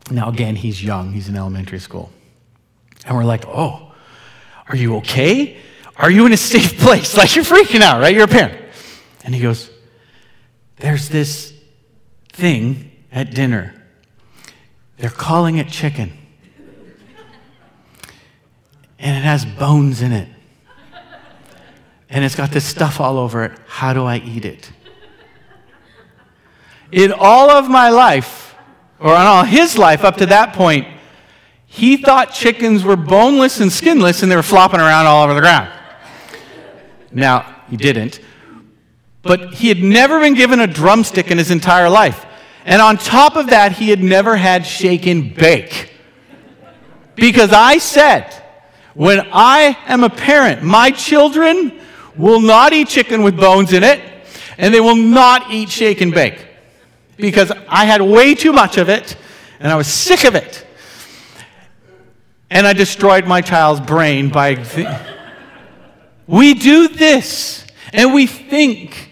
Now, 0.09 0.29
again, 0.29 0.55
he's 0.55 0.81
young, 0.81 1.11
he's 1.11 1.27
in 1.27 1.35
elementary 1.35 1.79
school. 1.79 2.11
And 3.05 3.17
we're 3.17 3.25
like, 3.25 3.45
Oh, 3.45 3.93
are 4.69 4.75
you 4.77 4.95
okay? 4.97 5.57
Are 5.97 6.09
you 6.09 6.25
in 6.25 6.31
a 6.31 6.37
safe 6.37 6.77
place? 6.79 7.17
Like 7.17 7.35
you're 7.35 7.43
freaking 7.43 7.81
out, 7.81 7.99
right? 7.99 8.15
You're 8.15 8.23
a 8.23 8.29
parent. 8.29 8.60
And 9.23 9.35
he 9.35 9.41
goes, 9.41 9.69
There's 10.77 11.09
this 11.09 11.53
thing 12.29 12.91
at 13.11 13.33
dinner. 13.33 13.73
They're 14.97 15.09
calling 15.09 15.57
it 15.57 15.67
chicken. 15.67 16.13
And 18.99 19.17
it 19.17 19.23
has 19.23 19.45
bones 19.45 20.01
in 20.01 20.11
it. 20.11 20.29
And 22.09 22.23
it's 22.23 22.35
got 22.35 22.51
this 22.51 22.65
stuff 22.65 22.99
all 22.99 23.17
over 23.17 23.45
it. 23.45 23.57
How 23.65 23.93
do 23.93 24.03
I 24.03 24.17
eat 24.17 24.45
it? 24.45 24.71
In 26.91 27.13
all 27.13 27.49
of 27.49 27.69
my 27.69 27.89
life, 27.89 28.53
or 28.99 29.11
in 29.13 29.21
all 29.21 29.43
his 29.43 29.77
life 29.77 30.03
up 30.03 30.17
to 30.17 30.25
that 30.27 30.53
point, 30.53 30.87
he 31.65 31.97
thought 31.97 32.33
chickens 32.33 32.83
were 32.83 32.97
boneless 32.97 33.61
and 33.61 33.71
skinless 33.71 34.21
and 34.21 34.31
they 34.31 34.35
were 34.35 34.43
flopping 34.43 34.81
around 34.81 35.05
all 35.07 35.23
over 35.23 35.33
the 35.33 35.39
ground. 35.39 35.71
Now, 37.11 37.63
he 37.69 37.77
didn't. 37.77 38.19
But 39.21 39.55
he 39.55 39.67
had 39.67 39.79
never 39.79 40.19
been 40.19 40.33
given 40.33 40.59
a 40.59 40.67
drumstick 40.67 41.29
in 41.29 41.37
his 41.37 41.51
entire 41.51 41.89
life. 41.89 42.25
And 42.65 42.81
on 42.81 42.97
top 42.97 43.35
of 43.35 43.47
that, 43.47 43.73
he 43.73 43.89
had 43.89 44.01
never 44.01 44.35
had 44.35 44.65
shake 44.65 45.07
and 45.07 45.33
bake. 45.33 45.91
Because 47.15 47.51
I 47.53 47.77
said, 47.77 48.33
when 48.93 49.27
I 49.31 49.77
am 49.85 50.03
a 50.03 50.09
parent, 50.09 50.63
my 50.63 50.91
children 50.91 51.79
will 52.15 52.41
not 52.41 52.73
eat 52.73 52.89
chicken 52.89 53.23
with 53.23 53.37
bones 53.37 53.73
in 53.73 53.83
it, 53.83 54.01
and 54.57 54.73
they 54.73 54.81
will 54.81 54.95
not 54.95 55.51
eat 55.51 55.69
shake 55.69 56.01
and 56.01 56.13
bake. 56.13 56.47
Because 57.17 57.51
I 57.67 57.85
had 57.85 58.01
way 58.01 58.35
too 58.35 58.53
much 58.53 58.77
of 58.77 58.89
it, 58.89 59.15
and 59.59 59.71
I 59.71 59.75
was 59.75 59.87
sick 59.87 60.23
of 60.23 60.35
it. 60.35 60.65
And 62.49 62.67
I 62.67 62.73
destroyed 62.73 63.27
my 63.27 63.41
child's 63.41 63.81
brain 63.81 64.29
by. 64.29 64.55
Th- 64.55 64.87
we 66.27 66.53
do 66.53 66.89
this, 66.89 67.65
and 67.93 68.13
we 68.13 68.27
think 68.27 69.10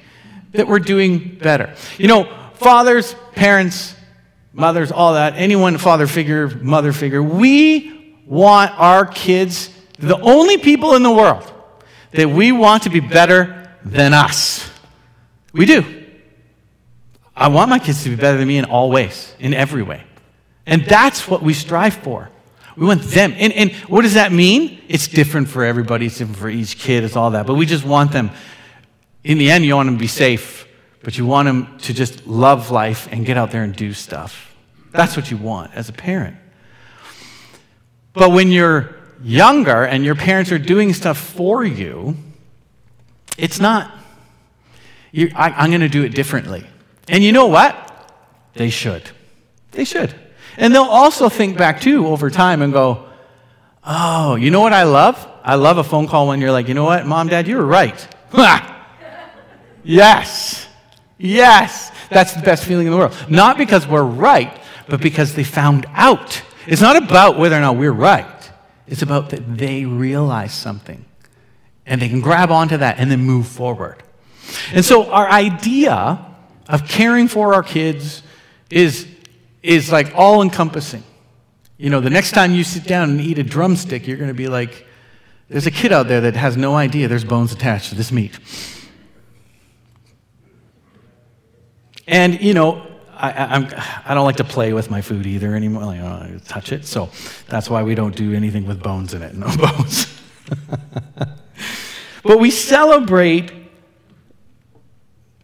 that 0.52 0.68
we're 0.68 0.80
doing 0.80 1.38
better. 1.42 1.76
You 1.98 2.08
know, 2.08 2.52
fathers, 2.56 3.16
parents, 3.34 3.96
mothers, 4.54 4.92
all 4.92 5.14
that, 5.14 5.36
anyone, 5.36 5.78
father 5.78 6.08
figure, 6.08 6.50
mother 6.50 6.94
figure, 6.94 7.22
we 7.22 8.16
want 8.26 8.72
our 8.80 9.06
kids, 9.06 9.70
the 9.98 10.20
only 10.20 10.58
people 10.58 10.96
in 10.96 11.04
the 11.04 11.12
world 11.12 11.52
that 12.12 12.30
we 12.30 12.52
want 12.52 12.84
to 12.84 12.90
be 12.90 13.00
better 13.00 13.72
than 13.84 14.14
us. 14.14 14.70
We 15.54 15.66
do. 15.66 15.84
I 17.36 17.48
want 17.48 17.70
my 17.70 17.80
kids 17.80 18.04
to 18.04 18.10
be 18.10 18.16
better 18.16 18.38
than 18.38 18.48
me 18.48 18.58
in 18.58 18.66
all 18.66 18.92
ways, 18.92 19.34
in 19.40 19.54
every 19.54 19.84
way. 19.84 20.04
And 20.66 20.84
that's 20.86 21.28
what 21.28 21.42
we 21.42 21.54
strive 21.54 21.96
for. 21.96 22.30
We 22.76 22.86
want 22.86 23.02
them. 23.02 23.34
And, 23.38 23.52
and 23.54 23.72
what 23.88 24.02
does 24.02 24.14
that 24.14 24.32
mean? 24.32 24.82
It's 24.88 25.08
different 25.08 25.50
for 25.50 25.64
everybody, 25.64 26.08
it's 26.08 26.18
different 26.18 26.38
for 26.38 26.50
each 26.50 26.78
kid, 26.78 27.04
it's 27.04 27.16
all 27.16 27.32
that. 27.32 27.46
But 27.46 27.56
we 27.56 27.66
just 27.66 27.86
want 27.86 28.12
them 28.12 28.32
in 29.24 29.38
the 29.38 29.52
end, 29.52 29.66
you 29.66 29.76
want 29.76 29.88
them 29.88 29.96
to 29.96 30.00
be 30.00 30.08
safe, 30.08 30.68
but 31.04 31.18
you 31.18 31.26
want 31.26 31.48
them 31.48 31.78
to 31.80 31.94
just 31.94 32.26
love 32.28 32.72
life 32.72 33.08
and 33.12 33.26
get 33.26 33.38
out 33.38 33.52
there 33.52 33.64
and 33.64 33.76
do 33.76 33.94
stuff. 33.94 34.56
That's 34.92 35.16
what 35.16 35.30
you 35.30 35.38
want 35.38 35.74
as 35.76 35.90
a 35.90 35.94
parent. 35.94 36.38
But 38.14 38.32
when 38.32 38.52
you're 38.52 38.96
younger 39.22 39.84
and 39.84 40.04
your 40.04 40.16
parents 40.16 40.52
are 40.52 40.60
doing 40.60 40.94
stuff 40.94 41.18
for 41.18 41.64
you, 41.64 42.16
it's 43.38 43.60
not, 43.60 43.92
I, 45.16 45.52
I'm 45.52 45.70
going 45.70 45.82
to 45.82 45.90
do 45.90 46.04
it 46.04 46.16
differently. 46.16 46.66
And 47.08 47.24
you 47.24 47.32
know 47.32 47.48
what? 47.48 47.86
They 48.54 48.70
should. 48.70 49.10
They 49.72 49.84
should. 49.84 50.14
And 50.58 50.74
they'll 50.74 50.84
also 50.84 51.30
think 51.30 51.58
back 51.58 51.82
too 51.82 52.08
over 52.08 52.30
time 52.30 52.62
and 52.62 52.74
go, 52.74 53.08
oh, 53.86 54.36
you 54.36 54.52
know 54.52 54.62
what 54.62 54.74
I 54.74 54.84
love? 54.84 55.26
I 55.44 55.56
love 55.56 55.78
a 55.78 55.84
phone 55.84 56.08
call 56.08 56.28
when 56.28 56.42
you're 56.42 56.52
like, 56.52 56.68
you 56.68 56.74
know 56.74 56.84
what, 56.84 57.06
mom, 57.06 57.28
dad, 57.28 57.48
you 57.48 57.58
were 57.58 57.66
right. 57.66 58.08
yes. 59.90 60.68
Yes. 61.18 61.92
That's 62.10 62.34
the 62.34 62.42
best 62.42 62.66
feeling 62.66 62.88
in 62.88 62.92
the 62.92 62.98
world. 62.98 63.16
Not 63.30 63.58
because 63.58 63.88
we're 63.88 64.04
right, 64.04 64.60
but 64.88 65.02
because 65.02 65.36
they 65.36 65.44
found 65.44 65.86
out. 65.94 66.42
It's 66.68 66.82
not 66.82 66.96
about 66.96 67.38
whether 67.38 67.56
or 67.56 67.62
not 67.62 67.76
we're 67.78 67.92
right. 67.92 68.26
It's 68.88 69.02
about 69.02 69.30
that 69.30 69.58
they 69.58 69.86
realize 69.86 70.54
something 70.54 71.06
and 71.86 72.02
they 72.02 72.10
can 72.10 72.22
grab 72.22 72.52
onto 72.52 72.78
that 72.78 73.00
and 73.00 73.12
then 73.12 73.22
move 73.22 73.48
forward. 73.48 74.02
And 74.74 74.84
so 74.84 75.12
our 75.12 75.28
idea 75.28 76.26
of 76.68 76.88
caring 76.88 77.28
for 77.28 77.54
our 77.54 77.64
kids 77.64 78.24
is, 78.70 79.08
is 79.64 79.92
like 79.92 80.14
all 80.16 80.42
encompassing. 80.42 81.04
You 81.78 81.90
know, 81.90 82.00
the 82.00 82.10
next 82.10 82.32
time 82.32 82.54
you 82.54 82.64
sit 82.64 82.84
down 82.84 83.10
and 83.10 83.22
eat 83.22 83.40
a 83.40 83.44
drumstick, 83.44 84.08
you're 84.08 84.18
going 84.18 84.30
to 84.30 84.36
be 84.36 84.48
like, 84.48 84.86
there's 85.50 85.66
a 85.66 85.72
kid 85.72 85.92
out 85.92 86.08
there 86.08 86.22
that 86.22 86.36
has 86.36 86.58
no 86.58 86.76
idea 86.76 87.08
there's 87.08 87.24
bones 87.24 87.52
attached 87.52 87.90
to 87.90 87.96
this 87.96 88.12
meat. 88.12 88.38
And, 92.10 92.42
you 92.42 92.56
know, 92.56 92.86
I, 93.16 93.32
I'm, 93.32 93.68
I 94.06 94.14
don't 94.16 94.26
like 94.26 94.38
to 94.38 94.44
play 94.44 94.74
with 94.74 94.90
my 94.90 95.02
food 95.02 95.28
either 95.28 95.54
anymore. 95.54 95.86
Like, 95.86 96.00
I 96.00 96.04
don't 96.04 96.20
like 96.32 96.42
to 96.42 96.50
touch 96.50 96.72
it. 96.72 96.86
So 96.86 97.10
that's 97.48 97.70
why 97.70 97.84
we 97.84 97.94
don't 97.94 98.16
do 98.16 98.34
anything 98.34 98.66
with 98.66 98.82
bones 98.82 99.14
in 99.14 99.22
it. 99.22 99.36
No 99.36 99.48
bones. 99.58 100.20
but 102.24 102.40
we 102.40 102.50
celebrate 102.50 103.52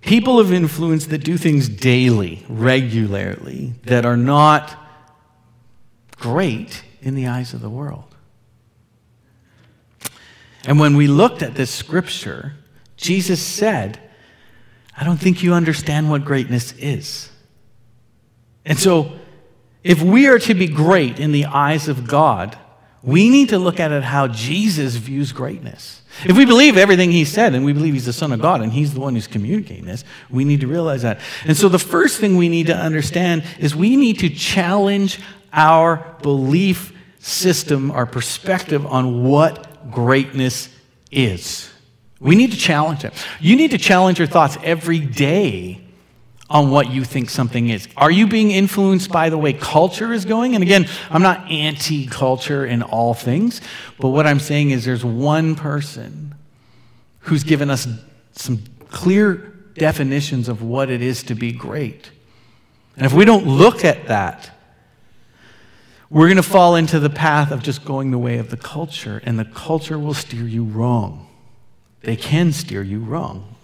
people 0.01 0.39
of 0.39 0.51
influence 0.51 1.05
that 1.07 1.19
do 1.19 1.37
things 1.37 1.69
daily, 1.69 2.43
regularly, 2.49 3.75
that 3.83 4.05
are 4.05 4.17
not 4.17 4.75
great 6.17 6.83
in 7.01 7.13
the 7.13 7.27
eyes 7.27 7.53
of 7.53 7.61
the 7.61 7.69
world. 7.69 8.15
And 10.65 10.79
when 10.79 10.97
we 10.97 11.05
looked 11.05 11.43
at 11.43 11.53
this 11.53 11.69
scripture, 11.69 12.53
Jesus 12.97 13.39
said, 13.39 13.99
I 14.97 15.03
don't 15.03 15.17
think 15.17 15.43
you 15.43 15.53
understand 15.53 16.09
what 16.09 16.23
greatness 16.23 16.73
is. 16.73 17.29
And 18.65 18.79
so, 18.79 19.19
if 19.83 20.01
we 20.01 20.27
are 20.27 20.39
to 20.39 20.53
be 20.53 20.67
great 20.67 21.19
in 21.19 21.31
the 21.31 21.45
eyes 21.45 21.87
of 21.87 22.07
God, 22.07 22.57
we 23.03 23.29
need 23.29 23.49
to 23.49 23.59
look 23.59 23.79
at 23.79 23.91
it 23.91 24.03
how 24.03 24.27
Jesus 24.27 24.95
views 24.95 25.31
greatness. 25.31 26.01
If 26.25 26.35
we 26.35 26.45
believe 26.45 26.75
everything 26.75 27.11
he 27.11 27.23
said 27.23 27.53
and 27.53 27.63
we 27.63 27.71
believe 27.71 27.93
he's 27.93 28.05
the 28.05 28.13
Son 28.13 28.31
of 28.31 28.41
God 28.41 28.61
and 28.61 28.71
he's 28.71 28.95
the 28.95 28.99
one 28.99 29.13
who's 29.13 29.27
communicating 29.27 29.85
this, 29.85 30.03
we 30.31 30.43
need 30.43 30.61
to 30.61 30.67
realize 30.67 31.03
that. 31.03 31.19
And 31.45 31.55
so 31.55 31.69
the 31.69 31.77
first 31.77 32.19
thing 32.19 32.35
we 32.35 32.49
need 32.49 32.67
to 32.67 32.75
understand 32.75 33.43
is 33.59 33.75
we 33.75 33.95
need 33.95 34.19
to 34.19 34.29
challenge 34.29 35.19
our 35.53 36.17
belief 36.23 36.93
system, 37.19 37.91
our 37.91 38.07
perspective 38.07 38.85
on 38.87 39.23
what 39.23 39.91
greatness 39.91 40.69
is. 41.11 41.69
We 42.19 42.35
need 42.35 42.51
to 42.51 42.57
challenge 42.57 43.03
it. 43.03 43.13
You 43.39 43.55
need 43.55 43.71
to 43.71 43.77
challenge 43.77 44.19
your 44.19 44.27
thoughts 44.27 44.57
every 44.63 44.99
day 44.99 45.81
on 46.49 46.69
what 46.69 46.91
you 46.91 47.03
think 47.03 47.29
something 47.29 47.69
is. 47.69 47.87
Are 47.97 48.11
you 48.11 48.27
being 48.27 48.51
influenced 48.51 49.11
by 49.11 49.29
the 49.29 49.37
way 49.37 49.53
culture 49.53 50.13
is 50.13 50.25
going? 50.25 50.55
And 50.55 50.63
again, 50.63 50.87
I'm 51.09 51.21
not 51.21 51.49
anti 51.51 52.07
culture 52.07 52.65
in 52.65 52.83
all 52.83 53.13
things, 53.13 53.61
but 53.99 54.09
what 54.09 54.27
I'm 54.27 54.39
saying 54.39 54.71
is 54.71 54.85
there's 54.85 55.03
one 55.03 55.55
person 55.55 56.35
who's 57.21 57.43
given 57.43 57.69
us 57.69 57.87
some 58.33 58.63
clear 58.91 59.53
definitions 59.73 60.47
of 60.47 60.61
what 60.61 60.89
it 60.89 61.01
is 61.01 61.23
to 61.23 61.35
be 61.35 61.51
great. 61.51 62.11
And 62.95 63.05
if 63.05 63.13
we 63.13 63.25
don't 63.25 63.45
look 63.45 63.83
at 63.83 64.07
that, 64.07 64.51
we're 66.09 66.27
going 66.27 66.37
to 66.37 66.43
fall 66.43 66.75
into 66.75 66.99
the 66.99 67.09
path 67.09 67.51
of 67.51 67.63
just 67.63 67.83
going 67.83 68.11
the 68.11 68.17
way 68.17 68.37
of 68.37 68.51
the 68.51 68.57
culture, 68.57 69.21
and 69.25 69.39
the 69.39 69.45
culture 69.45 69.97
will 69.97 70.13
steer 70.13 70.43
you 70.43 70.63
wrong. 70.63 71.24
They 72.05 72.15
can 72.15 72.53
steer 72.53 72.83
you 72.83 72.99
wrong. 72.99 73.55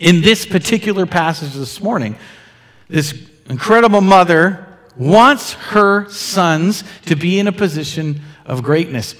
In 0.00 0.22
this 0.22 0.44
particular 0.44 1.06
passage 1.06 1.52
this 1.52 1.80
morning, 1.80 2.16
this 2.88 3.14
incredible 3.48 4.00
mother 4.00 4.66
wants 4.96 5.52
her 5.52 6.08
sons 6.10 6.82
to 7.06 7.14
be 7.14 7.38
in 7.38 7.46
a 7.46 7.52
position 7.52 8.20
of 8.44 8.64
greatness. 8.64 9.14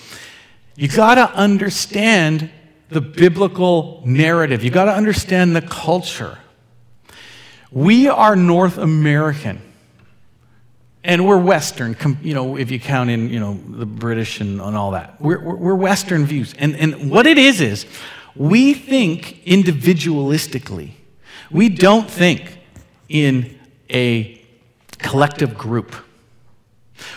You 0.74 0.88
got 0.88 1.14
to 1.14 1.32
understand 1.32 2.50
the 2.88 3.00
biblical 3.00 4.02
narrative. 4.04 4.64
You 4.64 4.70
got 4.70 4.86
to 4.86 4.94
understand 4.94 5.54
the 5.54 5.62
culture. 5.62 6.38
We 7.70 8.08
are 8.08 8.34
North 8.34 8.78
American. 8.78 9.62
And 11.04 11.26
we're 11.26 11.38
Western, 11.38 11.96
you 12.22 12.32
know, 12.32 12.56
if 12.56 12.70
you 12.70 12.80
count 12.80 13.10
in, 13.10 13.28
you 13.28 13.38
know, 13.38 13.60
the 13.68 13.84
British 13.84 14.40
and, 14.40 14.60
and 14.60 14.74
all 14.74 14.92
that. 14.92 15.20
We're, 15.20 15.38
we're 15.38 15.74
Western 15.74 16.24
views. 16.24 16.54
And, 16.58 16.74
and 16.76 17.10
what 17.10 17.26
it 17.26 17.36
is, 17.36 17.60
is 17.60 17.84
we 18.36 18.74
think 18.74 19.44
individualistically. 19.44 20.92
We 21.50 21.68
don't 21.68 22.10
think 22.10 22.58
in 23.08 23.58
a 23.90 24.40
collective 24.98 25.56
group. 25.56 25.94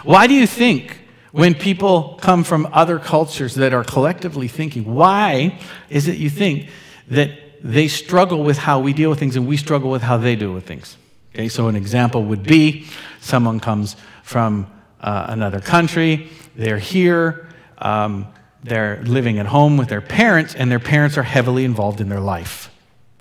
Why 0.04 0.28
do 0.28 0.34
you 0.34 0.48
think 0.48 1.02
when 1.32 1.54
people 1.54 2.18
come 2.22 2.44
from 2.44 2.68
other 2.72 3.00
cultures 3.00 3.56
that 3.56 3.74
are 3.74 3.84
collectively 3.84 4.48
thinking, 4.48 4.94
why 4.94 5.60
is 5.90 6.08
it 6.08 6.18
you 6.18 6.30
think 6.30 6.70
that 7.10 7.32
they 7.64 7.88
struggle 7.88 8.44
with 8.44 8.58
how 8.58 8.80
we 8.80 8.94
deal 8.94 9.10
with 9.10 9.20
things 9.20 9.36
and 9.36 9.48
we 9.48 9.58
struggle 9.58 9.90
with 9.90 10.02
how 10.02 10.18
they 10.18 10.36
deal 10.36 10.54
with 10.54 10.66
things? 10.66 10.98
Okay, 11.34 11.50
so 11.50 11.68
an 11.68 11.76
example 11.76 12.24
would 12.24 12.44
be 12.44 12.88
someone 13.22 13.60
comes 13.60 13.96
from 14.24 14.68
uh, 15.00 15.28
another 15.30 15.60
country, 15.60 16.30
they're 16.56 16.80
here, 16.80 17.48
um, 17.78 18.28
they're 18.70 19.02
living 19.04 19.40
at 19.40 19.48
home 19.48 19.78
with 19.78 19.90
their 19.90 20.02
parents, 20.02 20.56
and 20.56 20.72
their 20.72 20.80
parents 20.80 21.18
are 21.18 21.24
heavily 21.24 21.66
involved 21.66 22.02
in 22.02 22.10
their 22.10 22.20
life. 22.20 22.72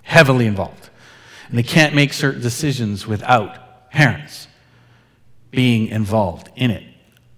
Heavily 0.02 0.46
involved. 0.46 0.90
And 1.48 1.58
they 1.58 1.62
can't 1.62 1.94
make 1.94 2.12
certain 2.12 2.40
decisions 2.40 3.06
without 3.06 3.90
parents 3.90 4.48
being 5.50 5.88
involved 5.88 6.50
in 6.56 6.70
it. 6.70 6.84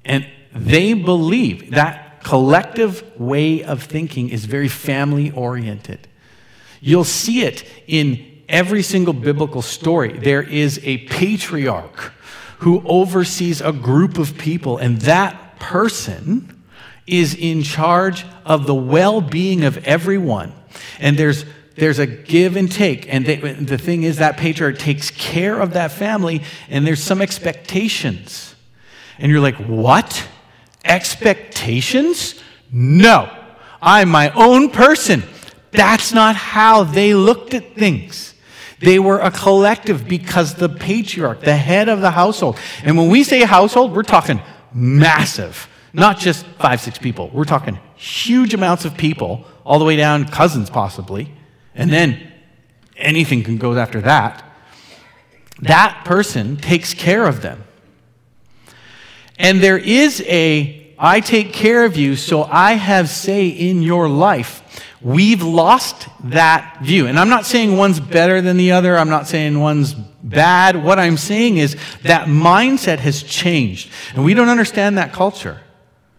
And 0.04 0.26
they 0.52 0.94
believe 0.94 1.70
that 1.72 2.22
collective 2.22 3.18
way 3.18 3.62
of 3.62 3.82
thinking 3.82 4.28
is 4.28 4.44
very 4.44 4.68
family 4.68 5.30
oriented. 5.30 6.08
You'll 6.80 7.04
see 7.04 7.42
it 7.42 7.64
in 7.86 8.42
every 8.48 8.82
single 8.82 9.14
biblical 9.14 9.62
story. 9.62 10.18
There 10.18 10.42
is 10.42 10.80
a 10.82 10.98
patriarch 11.06 12.12
who 12.58 12.82
oversees 12.86 13.60
a 13.60 13.72
group 13.72 14.18
of 14.18 14.36
people, 14.36 14.78
and 14.78 15.00
that 15.02 15.60
person 15.60 16.57
is 17.08 17.34
in 17.34 17.62
charge 17.62 18.24
of 18.44 18.66
the 18.66 18.74
well 18.74 19.20
being 19.20 19.64
of 19.64 19.78
everyone. 19.86 20.52
And 21.00 21.16
there's 21.16 21.44
there's 21.78 21.98
a 21.98 22.06
give 22.06 22.56
and 22.56 22.70
take. 22.70 23.12
And 23.12 23.24
they, 23.24 23.36
the 23.36 23.78
thing 23.78 24.02
is, 24.02 24.16
that 24.18 24.36
patriarch 24.36 24.78
takes 24.78 25.10
care 25.10 25.60
of 25.60 25.74
that 25.74 25.92
family, 25.92 26.42
and 26.68 26.86
there's 26.86 27.02
some 27.02 27.22
expectations. 27.22 28.54
And 29.18 29.30
you're 29.30 29.40
like, 29.40 29.56
what? 29.56 30.26
Expectations? 30.84 32.34
No. 32.72 33.32
I'm 33.80 34.08
my 34.08 34.30
own 34.30 34.70
person. 34.70 35.22
That's 35.70 36.12
not 36.12 36.34
how 36.34 36.82
they 36.82 37.14
looked 37.14 37.54
at 37.54 37.74
things. 37.74 38.34
They 38.80 38.98
were 38.98 39.18
a 39.18 39.30
collective 39.30 40.08
because 40.08 40.54
the 40.54 40.68
patriarch, 40.68 41.40
the 41.40 41.56
head 41.56 41.88
of 41.88 42.00
the 42.00 42.10
household, 42.10 42.58
and 42.84 42.96
when 42.96 43.08
we 43.08 43.24
say 43.24 43.42
household, 43.42 43.94
we're 43.94 44.02
talking 44.02 44.40
massive. 44.72 45.68
Not 45.92 46.18
just 46.18 46.44
five, 46.58 46.80
six 46.80 46.98
people. 46.98 47.30
We're 47.32 47.44
talking 47.44 47.78
huge 47.96 48.54
amounts 48.54 48.84
of 48.84 48.96
people, 48.96 49.44
all 49.64 49.78
the 49.78 49.84
way 49.84 49.96
down, 49.96 50.26
cousins 50.26 50.70
possibly. 50.70 51.32
And 51.74 51.90
then 51.90 52.32
anything 52.96 53.42
can 53.42 53.58
go 53.58 53.76
after 53.76 54.00
that. 54.02 54.44
That 55.60 56.02
person 56.04 56.56
takes 56.56 56.94
care 56.94 57.26
of 57.26 57.42
them. 57.42 57.64
And 59.38 59.60
there 59.60 59.78
is 59.78 60.22
a, 60.26 60.94
I 60.98 61.20
take 61.20 61.52
care 61.52 61.84
of 61.84 61.96
you, 61.96 62.16
so 62.16 62.44
I 62.44 62.72
have 62.72 63.08
say 63.08 63.48
in 63.48 63.82
your 63.82 64.08
life. 64.08 64.62
We've 65.00 65.42
lost 65.42 66.08
that 66.24 66.78
view. 66.82 67.06
And 67.06 67.18
I'm 67.18 67.28
not 67.28 67.46
saying 67.46 67.76
one's 67.76 68.00
better 68.00 68.40
than 68.40 68.56
the 68.56 68.72
other. 68.72 68.96
I'm 68.96 69.08
not 69.08 69.28
saying 69.28 69.58
one's 69.58 69.94
bad. 69.94 70.82
What 70.82 70.98
I'm 70.98 71.16
saying 71.16 71.58
is 71.58 71.76
that 72.02 72.26
mindset 72.26 72.98
has 72.98 73.22
changed. 73.22 73.90
And 74.14 74.24
we 74.24 74.34
don't 74.34 74.48
understand 74.48 74.98
that 74.98 75.12
culture 75.12 75.60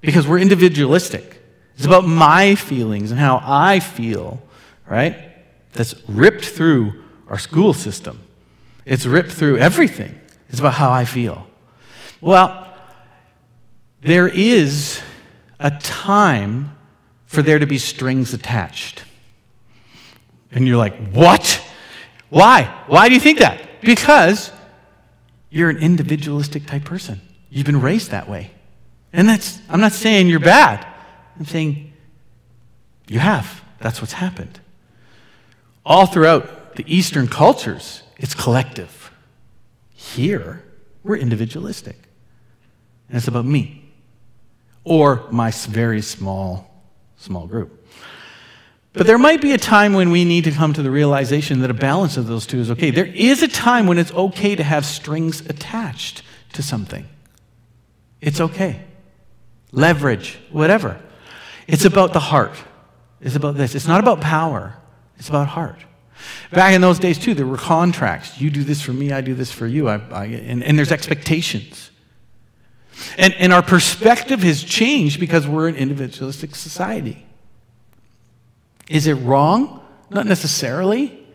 because 0.02 0.28
we're 0.28 0.40
individualistic. 0.40 1.42
It's 1.76 1.86
about 1.86 2.06
my 2.06 2.56
feelings 2.56 3.12
and 3.12 3.20
how 3.20 3.42
I 3.44 3.80
feel, 3.80 4.42
right? 4.88 5.18
That's 5.74 5.96
ripped 6.08 6.46
through 6.46 7.04
our 7.28 7.38
school 7.38 7.74
system. 7.74 8.20
It's 8.86 9.06
ripped 9.06 9.32
through 9.32 9.58
everything. 9.58 10.20
It's 10.50 10.60
about 10.60 10.74
how 10.74 10.92
I 10.92 11.06
feel. 11.06 11.48
Well, 12.22 12.68
there 14.02 14.28
is 14.28 15.02
a 15.60 15.72
time 15.72 16.76
for 17.26 17.42
there 17.42 17.60
to 17.60 17.68
be 17.68 17.78
strings 17.78 18.34
attached. 18.34 19.04
And 20.52 20.68
you're 20.68 20.78
like, 20.78 21.12
what? 21.12 21.64
Why? 22.30 22.84
Why 22.88 23.08
do 23.08 23.14
you 23.14 23.20
think 23.20 23.40
that? 23.40 23.82
Because 23.82 24.52
you're 25.50 25.70
an 25.70 25.78
individualistic 25.78 26.66
type 26.66 26.84
person. 26.84 27.22
You've 27.50 27.66
been 27.66 27.82
raised 27.82 28.12
that 28.12 28.28
way. 28.28 28.52
And 29.12 29.28
that's, 29.28 29.60
I'm 29.70 29.82
not 29.82 29.92
saying 29.92 30.28
you're 30.28 30.40
bad. 30.40 30.86
I'm 31.40 31.46
saying 31.46 31.94
You 33.08 33.20
have. 33.20 33.64
That's 33.80 34.02
what's 34.02 34.14
happened. 34.14 34.60
All 35.86 36.06
throughout 36.06 36.76
the 36.76 36.86
Eastern 36.88 37.28
cultures, 37.28 38.04
it's 38.18 38.36
collective. 38.36 39.12
Here, 39.94 40.64
we're 41.04 41.18
individualistic. 41.18 41.98
And 43.08 43.18
it's 43.18 43.28
about 43.28 43.46
me 43.46 43.92
or 44.84 45.26
my 45.32 45.52
very 45.52 46.02
small, 46.02 46.84
small 47.18 47.48
group. 47.48 47.88
But 48.94 49.08
there 49.08 49.18
might 49.18 49.42
be 49.42 49.52
a 49.52 49.58
time 49.58 49.94
when 49.94 50.10
we 50.10 50.26
need 50.26 50.44
to 50.46 50.52
come 50.52 50.74
to 50.74 50.82
the 50.82 50.92
realization 50.92 51.62
that 51.62 51.70
a 51.70 51.76
balance 51.76 52.18
of 52.18 52.28
those 52.28 52.46
two 52.46 52.60
is 52.60 52.72
okay. 52.72 52.92
There 52.92 53.06
is 53.06 53.44
a 53.44 53.48
time 53.48 53.88
when 53.88 53.98
it's 53.98 54.12
okay 54.12 54.56
to 54.56 54.64
have 54.64 54.86
strings 54.86 55.42
attached 55.42 56.24
to 56.54 56.64
something. 56.64 57.08
It's 58.20 58.42
okay. 58.42 58.84
Leverage, 59.72 60.40
whatever. 60.52 61.00
It's 61.68 61.86
about 61.86 62.14
the 62.14 62.20
heart. 62.20 62.56
It's 63.22 63.36
about 63.36 63.56
this. 63.56 63.76
It's 63.76 63.88
not 63.88 64.00
about 64.00 64.22
power, 64.22 64.76
it's 65.18 65.30
about 65.30 65.48
heart. 65.48 65.86
Back 66.52 66.74
in 66.74 66.82
those 66.82 67.00
days, 67.00 67.18
too, 67.18 67.34
there 67.34 67.46
were 67.46 67.58
contracts. 67.58 68.42
You 68.42 68.50
do 68.50 68.64
this 68.64 68.82
for 68.82 68.92
me, 68.92 69.12
I 69.12 69.22
do 69.22 69.34
this 69.34 69.52
for 69.52 69.68
you. 69.68 69.88
I, 69.88 70.02
I, 70.12 70.26
and, 70.26 70.64
and 70.64 70.78
there's 70.78 70.92
expectations. 70.92 71.92
And, 73.18 73.34
and 73.36 73.54
our 73.54 73.62
perspective 73.62 74.44
has 74.44 74.64
changed 74.64 75.20
because 75.20 75.48
we're 75.48 75.70
an 75.70 75.76
individualistic 75.76 76.56
society. 76.56 77.26
Is 78.90 79.08
it 79.08 79.14
wrong? 79.14 79.86
Not 80.10 80.26
necessarily. 80.26 81.26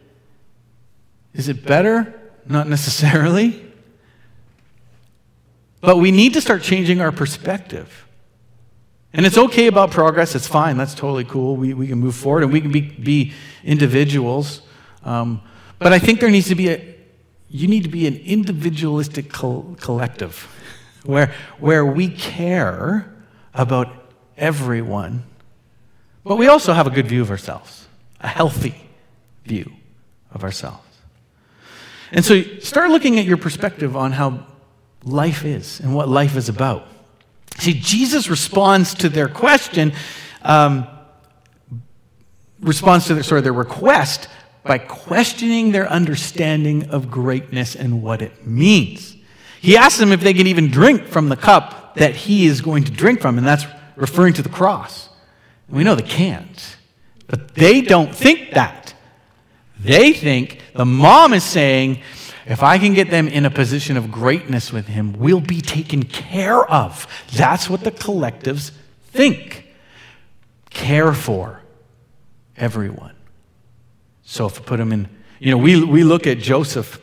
Is 1.32 1.48
it 1.48 1.64
better? 1.64 2.20
Not 2.46 2.68
necessarily. 2.68 3.72
But 5.80 5.98
we 5.98 6.10
need 6.10 6.34
to 6.34 6.40
start 6.40 6.62
changing 6.62 7.00
our 7.00 7.12
perspective. 7.12 8.06
And 9.14 9.24
it's 9.24 9.38
okay 9.38 9.68
about 9.68 9.92
progress. 9.92 10.34
It's 10.34 10.48
fine. 10.48 10.76
That's 10.76 10.92
totally 10.92 11.24
cool. 11.24 11.54
We, 11.54 11.72
we 11.72 11.86
can 11.86 12.00
move 12.00 12.16
forward 12.16 12.42
and 12.42 12.52
we 12.52 12.60
can 12.60 12.72
be, 12.72 12.80
be 12.80 13.32
individuals. 13.62 14.62
Um, 15.04 15.40
but 15.78 15.92
I 15.92 16.00
think 16.00 16.18
there 16.18 16.30
needs 16.30 16.48
to 16.48 16.56
be 16.56 16.70
a, 16.70 16.96
you 17.48 17.68
need 17.68 17.84
to 17.84 17.88
be 17.88 18.08
an 18.08 18.16
individualistic 18.16 19.30
col- 19.30 19.76
collective 19.80 20.48
where, 21.04 21.32
where 21.60 21.86
we 21.86 22.08
care 22.08 23.14
about 23.54 23.88
everyone, 24.36 25.22
but 26.24 26.34
we 26.34 26.48
also 26.48 26.72
have 26.72 26.88
a 26.88 26.90
good 26.90 27.06
view 27.06 27.22
of 27.22 27.30
ourselves, 27.30 27.86
a 28.20 28.26
healthy 28.26 28.74
view 29.44 29.70
of 30.32 30.42
ourselves. 30.42 30.80
And 32.10 32.24
so 32.24 32.42
start 32.58 32.90
looking 32.90 33.20
at 33.20 33.26
your 33.26 33.36
perspective 33.36 33.96
on 33.96 34.10
how 34.10 34.44
life 35.04 35.44
is 35.44 35.78
and 35.78 35.94
what 35.94 36.08
life 36.08 36.36
is 36.36 36.48
about. 36.48 36.88
See, 37.58 37.74
Jesus 37.74 38.28
responds 38.28 38.94
to 38.94 39.08
their 39.08 39.28
question, 39.28 39.92
um, 40.42 40.86
responds 42.60 43.06
to 43.06 43.14
their, 43.14 43.22
sorry, 43.22 43.40
their 43.40 43.52
request 43.52 44.28
by 44.64 44.78
questioning 44.78 45.72
their 45.72 45.88
understanding 45.88 46.90
of 46.90 47.10
greatness 47.10 47.76
and 47.76 48.02
what 48.02 48.22
it 48.22 48.46
means. 48.46 49.16
He 49.60 49.76
asks 49.76 49.98
them 49.98 50.12
if 50.12 50.20
they 50.20 50.34
can 50.34 50.46
even 50.46 50.70
drink 50.70 51.06
from 51.06 51.28
the 51.28 51.36
cup 51.36 51.94
that 51.96 52.14
he 52.14 52.46
is 52.46 52.60
going 52.60 52.84
to 52.84 52.90
drink 52.90 53.20
from, 53.20 53.38
and 53.38 53.46
that's 53.46 53.66
referring 53.96 54.34
to 54.34 54.42
the 54.42 54.48
cross. 54.48 55.08
And 55.68 55.76
we 55.76 55.84
know 55.84 55.94
they 55.94 56.02
can't. 56.02 56.76
But 57.26 57.54
they 57.54 57.80
don't 57.80 58.14
think 58.14 58.52
that. 58.52 58.94
They 59.78 60.12
think 60.12 60.60
the 60.74 60.84
mom 60.84 61.32
is 61.32 61.44
saying, 61.44 62.02
if 62.46 62.62
I 62.62 62.78
can 62.78 62.94
get 62.94 63.10
them 63.10 63.28
in 63.28 63.44
a 63.44 63.50
position 63.50 63.96
of 63.96 64.10
greatness 64.10 64.72
with 64.72 64.86
Him, 64.86 65.14
we'll 65.14 65.40
be 65.40 65.60
taken 65.60 66.02
care 66.02 66.64
of. 66.70 67.06
That's 67.32 67.70
what 67.70 67.80
the 67.82 67.90
collectives 67.90 68.70
think. 69.06 69.66
Care 70.70 71.12
for 71.12 71.60
everyone. 72.56 73.14
So 74.22 74.46
if 74.46 74.60
I 74.60 74.64
put 74.64 74.78
them 74.78 74.92
in, 74.92 75.08
you 75.38 75.50
know, 75.50 75.58
we, 75.58 75.82
we 75.84 76.04
look 76.04 76.26
at 76.26 76.38
Joseph 76.38 77.00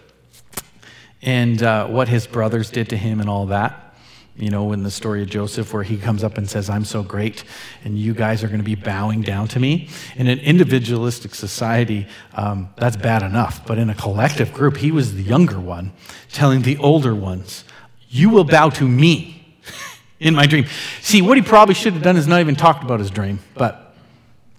and 1.22 1.62
uh, 1.62 1.88
what 1.88 2.08
his 2.08 2.26
brothers 2.28 2.72
did 2.72 2.90
to 2.90 2.98
him 2.98 3.20
and 3.20 3.30
all 3.30 3.48
that 3.48 3.91
you 4.36 4.50
know, 4.50 4.72
in 4.72 4.84
the 4.84 4.92
story 4.92 5.22
of 5.22 5.30
Joseph, 5.30 5.74
where 5.74 5.84
he 5.84 5.98
comes 5.98 6.24
up 6.24 6.38
and 6.38 6.50
says, 6.50 6.70
I'm 6.70 6.86
so 6.86 7.04
great, 7.04 7.44
and 7.84 7.98
you 7.98 8.14
guys 8.14 8.44
are 8.44 8.48
going 8.48 8.60
to 8.60 8.66
be 8.66 8.76
bowing 8.76 9.22
down 9.22 9.48
to 9.50 9.60
me. 9.60 9.90
In 10.16 10.28
an 10.28 10.40
individualistic 10.40 11.36
society, 11.36 12.08
um, 12.34 12.70
that's 12.78 12.96
bad 12.96 13.24
enough. 13.24 13.66
But 13.66 13.78
in 13.78 13.90
a 13.90 13.96
collective 13.96 14.54
group, 14.54 14.78
he 14.78 14.92
was 14.92 15.16
the 15.16 15.24
younger 15.24 15.60
one, 15.60 15.92
telling 16.32 16.62
the 16.62 16.78
older 16.78 17.14
ones, 17.14 17.66
You 18.10 18.30
will 18.30 18.46
bow 18.46 18.70
to 18.72 18.88
me 18.88 19.58
in 20.20 20.34
my 20.34 20.46
dream. 20.46 20.66
See, 21.02 21.22
what 21.22 21.38
he 21.38 21.44
probably 21.44 21.76
should 21.76 21.94
have 21.94 22.04
done 22.04 22.16
is 22.16 22.28
not 22.28 22.40
even 22.40 22.56
talked 22.56 22.84
about 22.84 23.00
his 23.00 23.12
dream, 23.12 23.40
but 23.54 23.96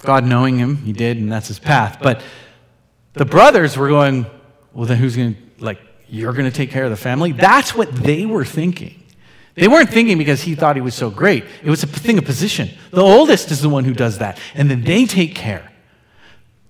God 0.01 0.25
knowing 0.25 0.59
him, 0.59 0.77
he 0.77 0.93
did, 0.93 1.17
and 1.17 1.33
that's 1.33 1.49
his 1.49 1.59
path. 1.59 1.99
But 2.03 2.23
the 3.15 3.25
brothers 3.25 3.77
were 3.77 3.89
going, 3.89 4.27
Well, 4.75 4.87
then 4.87 4.99
who's 4.99 5.17
going 5.17 5.35
to, 5.35 5.65
like, 5.65 5.81
you're 6.09 6.35
going 6.35 6.51
to 6.51 6.55
take 6.55 6.71
care 6.71 6.85
of 6.85 6.91
the 6.91 6.97
family? 6.97 7.33
That's 7.33 7.75
what 7.75 7.91
they 7.91 8.27
were 8.27 8.45
thinking. 8.45 9.02
They 9.55 9.69
weren't 9.69 9.91
thinking 9.91 10.17
because 10.17 10.43
he 10.43 10.55
thought 10.55 10.77
he 10.77 10.83
was 10.83 10.95
so 10.95 11.11
great. 11.11 11.45
It 11.63 11.69
was 11.69 11.83
a 11.83 11.87
thing 11.87 12.19
of 12.19 12.25
position. 12.25 12.71
The 12.91 13.03
oldest 13.03 13.51
is 13.51 13.61
the 13.61 13.69
one 13.69 13.85
who 13.85 13.93
does 13.93 14.19
that, 14.19 14.39
and 14.55 14.71
then 14.71 14.83
they 14.83 15.05
take 15.05 15.35
care. 15.35 15.71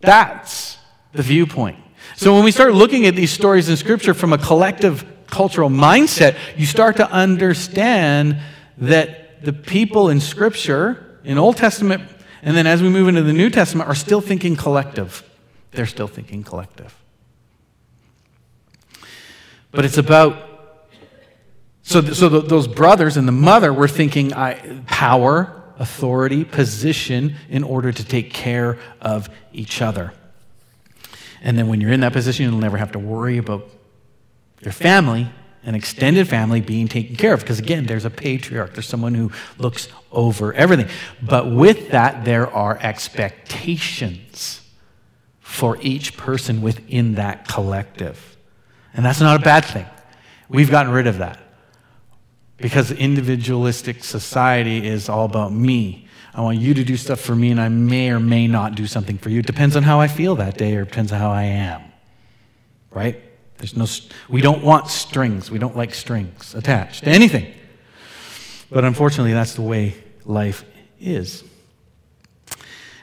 That's 0.00 0.78
the 1.12 1.22
viewpoint. 1.22 1.78
So 2.16 2.34
when 2.34 2.44
we 2.44 2.50
start 2.50 2.74
looking 2.74 3.06
at 3.06 3.14
these 3.14 3.30
stories 3.30 3.68
in 3.68 3.76
Scripture 3.76 4.14
from 4.14 4.32
a 4.32 4.38
collective 4.38 5.04
cultural 5.28 5.70
mindset, 5.70 6.36
you 6.56 6.66
start 6.66 6.96
to 6.96 7.10
understand 7.10 8.38
that 8.78 9.44
the 9.44 9.52
people 9.52 10.08
in 10.10 10.20
Scripture, 10.20 11.20
in 11.24 11.38
Old 11.38 11.56
Testament, 11.56 12.02
and 12.42 12.56
then 12.56 12.66
as 12.66 12.82
we 12.82 12.88
move 12.88 13.08
into 13.08 13.22
the 13.22 13.32
New 13.32 13.48
Testament, 13.48 13.88
are 13.88 13.94
still 13.94 14.20
thinking 14.20 14.56
collective. 14.56 15.22
They're 15.70 15.86
still 15.86 16.08
thinking 16.08 16.42
collective. 16.42 16.96
But 19.70 19.84
it's 19.84 19.98
about 19.98 20.51
so, 21.92 22.00
th- 22.00 22.14
so 22.14 22.28
th- 22.28 22.44
those 22.46 22.66
brothers 22.66 23.16
and 23.16 23.28
the 23.28 23.32
mother 23.32 23.72
were 23.72 23.88
thinking 23.88 24.32
I, 24.32 24.82
power, 24.86 25.62
authority, 25.78 26.44
position 26.44 27.36
in 27.48 27.62
order 27.62 27.92
to 27.92 28.04
take 28.04 28.32
care 28.32 28.78
of 29.00 29.28
each 29.52 29.82
other. 29.82 30.12
And 31.42 31.58
then 31.58 31.68
when 31.68 31.80
you're 31.80 31.92
in 31.92 32.00
that 32.00 32.12
position, 32.12 32.46
you'll 32.46 32.60
never 32.60 32.76
have 32.76 32.92
to 32.92 32.98
worry 32.98 33.38
about 33.38 33.68
your 34.60 34.72
family, 34.72 35.28
an 35.64 35.74
extended 35.74 36.28
family 36.28 36.60
being 36.60 36.88
taken 36.88 37.16
care 37.16 37.34
of. 37.34 37.40
Because 37.40 37.58
again, 37.58 37.86
there's 37.86 38.04
a 38.04 38.10
patriarch, 38.10 38.74
there's 38.74 38.86
someone 38.86 39.14
who 39.14 39.32
looks 39.58 39.88
over 40.10 40.52
everything. 40.54 40.88
But 41.20 41.50
with 41.50 41.90
that, 41.90 42.24
there 42.24 42.50
are 42.50 42.78
expectations 42.80 44.60
for 45.40 45.76
each 45.80 46.16
person 46.16 46.62
within 46.62 47.16
that 47.16 47.48
collective. 47.48 48.36
And 48.94 49.04
that's 49.04 49.20
not 49.20 49.40
a 49.40 49.44
bad 49.44 49.64
thing. 49.64 49.86
We've 50.48 50.70
gotten 50.70 50.92
rid 50.92 51.06
of 51.06 51.18
that 51.18 51.41
because 52.62 52.90
individualistic 52.92 54.04
society 54.04 54.86
is 54.86 55.08
all 55.08 55.26
about 55.26 55.52
me. 55.52 56.08
I 56.34 56.40
want 56.40 56.58
you 56.58 56.72
to 56.72 56.84
do 56.84 56.96
stuff 56.96 57.20
for 57.20 57.36
me, 57.36 57.50
and 57.50 57.60
I 57.60 57.68
may 57.68 58.10
or 58.10 58.20
may 58.20 58.46
not 58.46 58.74
do 58.74 58.86
something 58.86 59.18
for 59.18 59.28
you. 59.28 59.40
It 59.40 59.46
depends 59.46 59.76
on 59.76 59.82
how 59.82 60.00
I 60.00 60.08
feel 60.08 60.36
that 60.36 60.56
day, 60.56 60.76
or 60.76 60.82
it 60.82 60.88
depends 60.88 61.12
on 61.12 61.18
how 61.18 61.30
I 61.30 61.42
am. 61.42 61.82
Right? 62.90 63.20
There's 63.58 63.76
no, 63.76 63.86
we 64.28 64.40
don't 64.40 64.62
want 64.62 64.88
strings. 64.88 65.50
We 65.50 65.58
don't 65.58 65.76
like 65.76 65.94
strings 65.94 66.54
attached 66.54 67.04
to 67.04 67.10
anything. 67.10 67.52
But 68.70 68.84
unfortunately, 68.84 69.34
that's 69.34 69.54
the 69.54 69.62
way 69.62 69.94
life 70.24 70.64
is. 70.98 71.44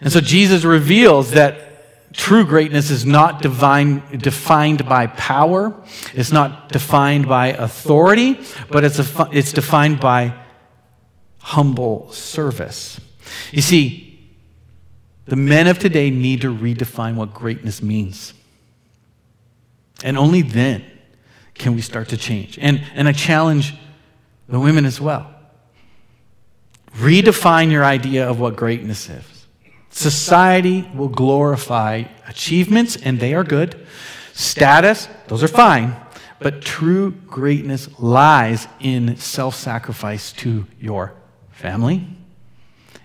And 0.02 0.12
so 0.12 0.22
Jesus 0.22 0.64
reveals 0.64 1.32
that 1.32 1.69
true 2.14 2.46
greatness 2.46 2.90
is 2.90 3.06
not 3.06 3.42
divine, 3.42 4.04
defined 4.18 4.88
by 4.88 5.08
power, 5.08 5.76
it's 6.14 6.32
not 6.32 6.70
defined 6.70 7.28
by 7.28 7.48
authority, 7.48 8.40
but 8.70 8.84
it's, 8.84 9.00
a, 9.00 9.30
it's 9.32 9.54
defined 9.54 10.00
by 10.00 10.34
humble 11.40 12.12
service. 12.12 13.00
You 13.52 13.62
see, 13.62 14.30
the 15.26 15.36
men 15.36 15.68
of 15.68 15.78
today 15.78 16.10
need 16.10 16.42
to 16.42 16.56
redefine 16.56 17.16
what 17.16 17.34
greatness 17.34 17.82
means. 17.82 18.34
And 20.04 20.18
only 20.18 20.42
then 20.42 20.86
can 21.54 21.76
we 21.76 21.82
start 21.82 22.10
to 22.10 22.18
change. 22.18 22.58
And, 22.60 22.82
and 22.96 23.08
I 23.08 23.12
challenge 23.12 23.76
the 24.48 24.60
women 24.60 24.86
as 24.86 25.00
well. 25.00 25.36
Redefine 26.96 27.72
your 27.72 27.86
idea 27.86 28.28
of 28.28 28.40
what 28.40 28.56
greatness 28.56 29.10
is. 29.10 29.39
Society 29.90 30.90
will 30.94 31.08
glorify 31.10 32.04
achievements, 32.28 32.96
and 32.96 33.20
they 33.20 33.34
are 33.34 33.44
good. 33.44 33.86
Status, 34.34 35.08
those 35.28 35.44
are 35.44 35.48
fine. 35.48 35.96
But 36.40 36.62
true 36.62 37.12
greatness 37.28 37.90
lies 38.00 38.68
in 38.80 39.18
self 39.18 39.56
sacrifice 39.56 40.32
to 40.34 40.66
your 40.80 41.14
family, 41.52 42.08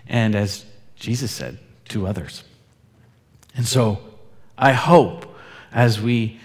and 0.07 0.35
as 0.35 0.65
Jesus 0.95 1.31
said, 1.31 1.59
to 1.89 2.07
others. 2.07 2.43
And 3.55 3.67
so 3.67 3.99
I 4.57 4.71
hope 4.71 5.35
as 5.71 5.99
we 5.99 6.39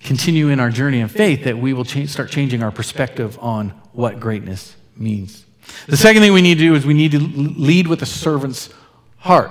continue 0.00 0.48
in 0.48 0.60
our 0.60 0.70
journey 0.70 1.00
of 1.00 1.10
faith 1.10 1.44
that 1.44 1.58
we 1.58 1.72
will 1.72 1.84
change, 1.84 2.10
start 2.10 2.30
changing 2.30 2.62
our 2.62 2.70
perspective 2.70 3.38
on 3.40 3.70
what 3.92 4.20
greatness 4.20 4.76
means. 4.96 5.44
The 5.86 5.96
second 5.96 6.22
thing 6.22 6.32
we 6.32 6.42
need 6.42 6.56
to 6.56 6.64
do 6.64 6.74
is 6.74 6.86
we 6.86 6.94
need 6.94 7.12
to 7.12 7.18
lead 7.18 7.88
with 7.88 8.02
a 8.02 8.06
servant's 8.06 8.68
heart. 9.16 9.50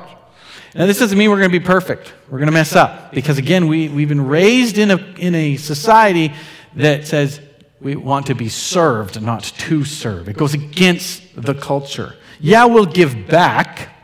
Now, 0.75 0.85
this 0.85 0.99
doesn't 0.99 1.17
mean 1.17 1.29
we're 1.29 1.39
going 1.39 1.51
to 1.51 1.59
be 1.59 1.65
perfect. 1.65 2.13
We're 2.29 2.37
going 2.37 2.47
to 2.47 2.53
mess 2.53 2.75
up. 2.75 3.13
Because, 3.13 3.37
again, 3.37 3.67
we, 3.67 3.87
we've 3.87 4.09
been 4.09 4.27
raised 4.27 4.77
in 4.77 4.91
a, 4.91 4.97
in 5.17 5.33
a 5.33 5.55
society 5.55 6.33
that 6.75 7.07
says 7.07 7.39
we 7.79 7.95
want 7.95 8.25
to 8.27 8.35
be 8.35 8.49
served, 8.49 9.21
not 9.21 9.43
to 9.43 9.85
serve. 9.85 10.27
It 10.27 10.35
goes 10.35 10.53
against 10.53 11.41
the 11.41 11.53
culture. 11.53 12.17
Yeah, 12.41 12.65
we'll 12.65 12.85
give 12.85 13.25
back, 13.27 13.95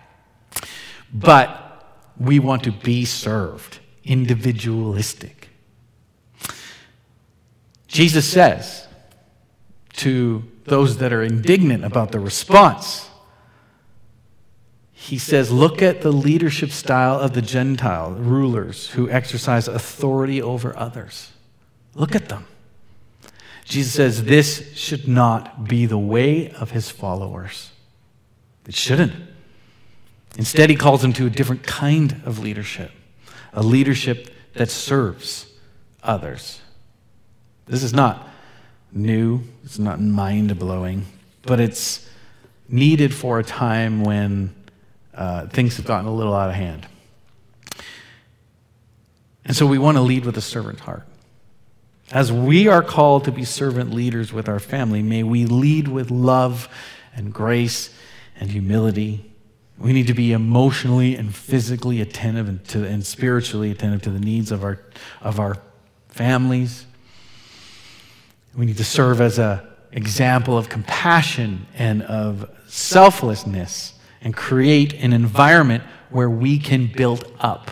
but 1.14 2.08
we 2.18 2.40
want 2.40 2.64
to 2.64 2.72
be 2.72 3.04
served, 3.04 3.80
individualistic. 4.06 5.50
Jesus 7.90 8.26
says 8.26 8.88
to 9.98 10.50
those 10.64 11.00
that 11.00 11.12
are 11.12 11.22
indignant 11.22 11.84
about 11.84 12.14
the 12.14 12.20
response, 12.22 13.11
he 15.02 15.18
says, 15.18 15.52
Look 15.52 15.82
at 15.82 16.02
the 16.02 16.12
leadership 16.12 16.70
style 16.70 17.20
of 17.20 17.34
the 17.34 17.42
Gentile 17.42 18.12
rulers 18.12 18.92
who 18.92 19.10
exercise 19.10 19.68
authority 19.68 20.40
over 20.40 20.78
others. 20.78 21.32
Look 21.96 22.14
at 22.14 22.30
them. 22.30 22.46
Jesus 23.66 23.94
says, 23.94 24.26
This 24.26 24.78
should 24.78 25.08
not 25.08 25.68
be 25.68 25.88
the 25.88 25.98
way 25.98 26.52
of 26.52 26.70
his 26.70 26.92
followers. 26.92 27.72
It 28.68 28.76
shouldn't. 28.76 29.14
Instead, 30.38 30.70
he 30.70 30.76
calls 30.76 31.02
them 31.02 31.14
to 31.14 31.26
a 31.26 31.32
different 31.32 31.64
kind 31.64 32.22
of 32.24 32.38
leadership, 32.38 32.92
a 33.54 33.64
leadership 33.64 34.30
that 34.54 34.70
serves 34.70 35.52
others. 36.04 36.62
This 37.66 37.82
is 37.82 37.92
not 37.92 38.30
new, 38.92 39.42
it's 39.64 39.80
not 39.80 40.00
mind 40.00 40.60
blowing, 40.60 41.08
but 41.42 41.60
it's 41.60 42.08
needed 42.70 43.16
for 43.16 43.40
a 43.40 43.44
time 43.44 44.04
when 44.04 44.54
uh, 45.14 45.48
things 45.48 45.78
have 45.78 45.86
gotten 45.86 46.08
a 46.08 46.14
little 46.14 46.34
out 46.34 46.50
of 46.50 46.56
hand. 46.56 46.88
And 49.44 49.56
so 49.56 49.66
we 49.66 49.78
want 49.78 49.98
to 49.98 50.02
lead 50.02 50.26
with 50.26 50.38
a 50.38 50.42
servant 50.42 50.82
heart. 50.82 51.06
As 52.12 52.32
we 52.32 52.68
are 52.68 52.84
called 52.84 53.24
to 53.26 53.32
be 53.32 53.46
servant 53.46 53.94
leaders 53.94 54.34
with 54.34 54.50
our 54.50 54.60
family, 54.60 55.02
may 55.02 55.24
we 55.24 55.46
lead 55.46 55.88
with 55.88 56.12
love 56.12 56.68
and 57.16 57.34
grace 57.34 57.94
and 58.40 58.52
humility. 58.52 59.32
We 59.78 59.94
need 59.94 60.08
to 60.08 60.14
be 60.14 60.34
emotionally 60.34 61.16
and 61.16 61.34
physically 61.34 62.02
attentive 62.02 62.50
and, 62.50 62.66
to, 62.70 62.86
and 62.86 63.06
spiritually 63.06 63.72
attentive 63.72 64.02
to 64.04 64.10
the 64.12 64.20
needs 64.20 64.52
of 64.52 64.64
our, 64.64 64.80
of 65.22 65.40
our 65.40 65.58
families. 66.10 66.86
We 68.56 68.66
need 68.66 68.78
to 68.78 68.84
serve 68.84 69.22
as 69.22 69.40
an 69.40 69.62
example 69.92 70.58
of 70.58 70.68
compassion 70.68 71.66
and 71.76 72.04
of 72.04 72.50
selflessness 72.68 73.94
and 74.22 74.36
create 74.36 74.94
an 74.94 75.14
environment 75.14 75.84
where 76.10 76.30
we 76.30 76.60
can 76.60 76.88
build 76.88 77.32
up 77.40 77.72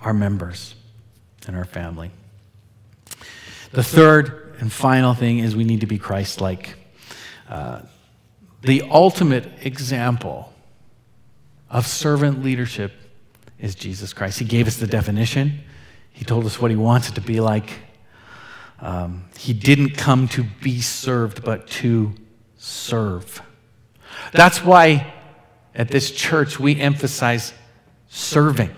our 0.00 0.14
members 0.14 0.74
and 1.46 1.56
our 1.56 1.64
family. 1.64 2.10
The 3.72 3.82
third 3.82 4.56
and 4.60 4.72
final 4.72 5.14
thing 5.14 5.38
is 5.38 5.54
we 5.54 5.64
need 5.64 5.80
to 5.80 5.86
be 5.86 5.98
Christ 5.98 6.40
like. 6.40 6.76
Uh, 7.48 7.82
the 8.62 8.82
ultimate 8.90 9.46
example 9.62 10.52
of 11.70 11.86
servant 11.86 12.42
leadership 12.42 12.92
is 13.58 13.74
Jesus 13.74 14.12
Christ. 14.12 14.38
He 14.38 14.44
gave 14.44 14.66
us 14.66 14.76
the 14.76 14.86
definition, 14.86 15.60
He 16.12 16.24
told 16.24 16.46
us 16.46 16.60
what 16.60 16.70
He 16.70 16.76
wants 16.76 17.08
it 17.08 17.14
to 17.14 17.20
be 17.20 17.40
like. 17.40 17.70
Um, 18.80 19.24
he 19.36 19.52
didn't 19.52 19.96
come 19.96 20.28
to 20.28 20.44
be 20.44 20.80
served, 20.80 21.44
but 21.44 21.66
to 21.68 22.14
serve. 22.58 23.42
That's 24.32 24.64
why 24.64 25.12
at 25.78 25.88
this 25.88 26.10
church 26.10 26.60
we 26.60 26.78
emphasize 26.78 27.54
serving. 28.08 28.70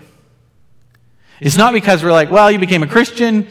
It's 1.41 1.57
not 1.57 1.73
because 1.73 2.03
we're 2.03 2.11
like, 2.11 2.29
well, 2.29 2.51
you 2.51 2.59
became 2.59 2.83
a 2.83 2.87
Christian, 2.87 3.47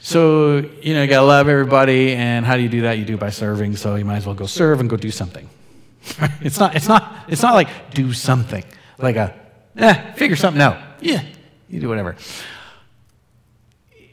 so 0.00 0.56
you 0.56 0.94
know 0.94 1.02
you 1.02 1.08
gotta 1.08 1.26
love 1.26 1.46
everybody, 1.46 2.14
and 2.14 2.44
how 2.44 2.56
do 2.56 2.62
you 2.62 2.70
do 2.70 2.82
that? 2.82 2.98
You 2.98 3.04
do 3.04 3.18
by 3.18 3.30
serving. 3.30 3.76
So 3.76 3.94
you 3.96 4.04
might 4.04 4.16
as 4.16 4.26
well 4.26 4.34
go 4.34 4.46
serve 4.46 4.80
and 4.80 4.88
go 4.88 4.96
do 4.96 5.10
something. 5.10 5.48
it's 6.40 6.58
not. 6.58 6.74
It's 6.74 6.88
not. 6.88 7.26
It's 7.28 7.42
not 7.42 7.54
like 7.54 7.92
do 7.92 8.12
something 8.14 8.64
like 8.98 9.16
a 9.16 9.34
eh, 9.76 10.12
figure 10.12 10.36
something 10.36 10.62
out. 10.62 10.78
Yeah, 11.00 11.22
you 11.68 11.80
do 11.80 11.88
whatever. 11.88 12.16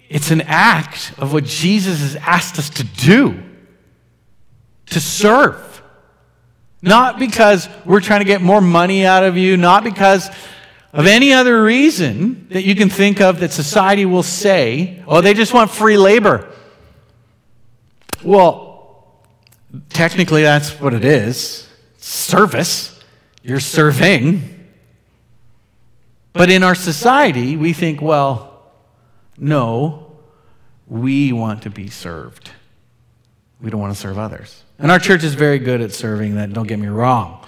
It's 0.10 0.32
an 0.32 0.42
act 0.42 1.14
of 1.18 1.32
what 1.32 1.46
Jesus 1.46 2.02
has 2.02 2.16
asked 2.18 2.60
us 2.60 2.70
to 2.72 2.84
do 2.84 3.42
to 4.88 5.00
serve. 5.00 5.71
Not 6.82 7.20
because 7.20 7.70
we're 7.86 8.02
trying 8.02 8.22
to 8.22 8.26
get 8.26 8.42
more 8.42 8.62
money 8.62 9.06
out 9.06 9.24
of 9.24 9.38
you, 9.38 9.56
not 9.56 9.84
because 9.84 10.30
of 10.94 11.06
any 11.06 11.32
other 11.32 11.64
reason 11.64 12.48
that 12.50 12.64
you 12.64 12.76
can 12.76 12.90
think 12.90 13.22
of 13.22 13.40
that 13.40 13.52
society 13.52 14.06
will 14.06 14.24
say, 14.24 15.04
oh, 15.08 15.22
they 15.22 15.34
just 15.34 15.54
want 15.54 15.72
free 15.72 15.98
labor. 15.98 16.52
Well, 18.24 19.22
technically, 19.90 20.42
that's 20.42 20.80
what 20.80 20.94
it 20.94 21.06
is 21.06 21.68
service. 21.98 23.00
You're 23.44 23.60
serving. 23.60 24.58
But 26.34 26.50
in 26.50 26.64
our 26.64 26.76
society, 26.76 27.58
we 27.58 27.74
think, 27.74 28.02
well, 28.02 28.64
no, 29.38 30.18
we 30.88 31.32
want 31.32 31.64
to 31.64 31.70
be 31.70 31.90
served. 31.90 32.52
We 33.62 33.70
don't 33.70 33.80
want 33.80 33.94
to 33.94 34.00
serve 34.00 34.18
others. 34.18 34.64
And 34.82 34.90
our 34.90 34.98
church 34.98 35.24
is 35.24 35.36
very 35.36 35.60
good 35.60 35.80
at 35.80 35.92
serving 35.92 36.36
that, 36.36 36.54
don't 36.54 36.68
get 36.68 36.80
me 36.80 36.88
wrong. 36.88 37.46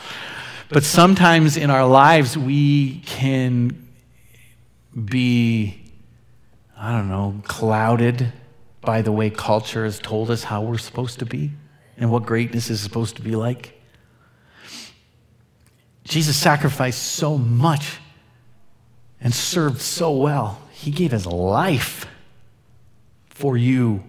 But 0.69 0.83
sometimes 0.83 1.57
in 1.57 1.71
our 1.71 1.85
lives, 1.85 2.37
we 2.37 2.99
can 2.99 3.87
be, 4.93 5.81
I 6.77 6.91
don't 6.91 7.09
know, 7.09 7.41
clouded 7.45 8.31
by 8.81 9.01
the 9.01 9.11
way 9.11 9.31
culture 9.31 9.83
has 9.83 9.97
told 9.97 10.29
us 10.29 10.43
how 10.43 10.61
we're 10.61 10.77
supposed 10.77 11.19
to 11.19 11.25
be 11.25 11.49
and 11.97 12.11
what 12.11 12.23
greatness 12.23 12.69
is 12.69 12.81
supposed 12.81 13.15
to 13.15 13.23
be 13.23 13.35
like. 13.35 13.81
Jesus 16.03 16.37
sacrificed 16.37 17.01
so 17.01 17.39
much 17.39 17.97
and 19.19 19.33
served 19.33 19.81
so 19.81 20.11
well. 20.11 20.61
He 20.71 20.91
gave 20.91 21.11
his 21.11 21.25
life 21.25 22.05
for 23.29 23.57
you 23.57 24.03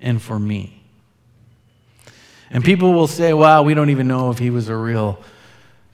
and 0.00 0.22
for 0.22 0.38
me. 0.38 0.79
And 2.50 2.64
people 2.64 2.92
will 2.92 3.06
say, 3.06 3.32
well, 3.32 3.64
we 3.64 3.74
don't 3.74 3.90
even 3.90 4.08
know 4.08 4.30
if 4.30 4.38
he 4.38 4.50
was 4.50 4.68
a 4.68 4.76
real 4.76 5.22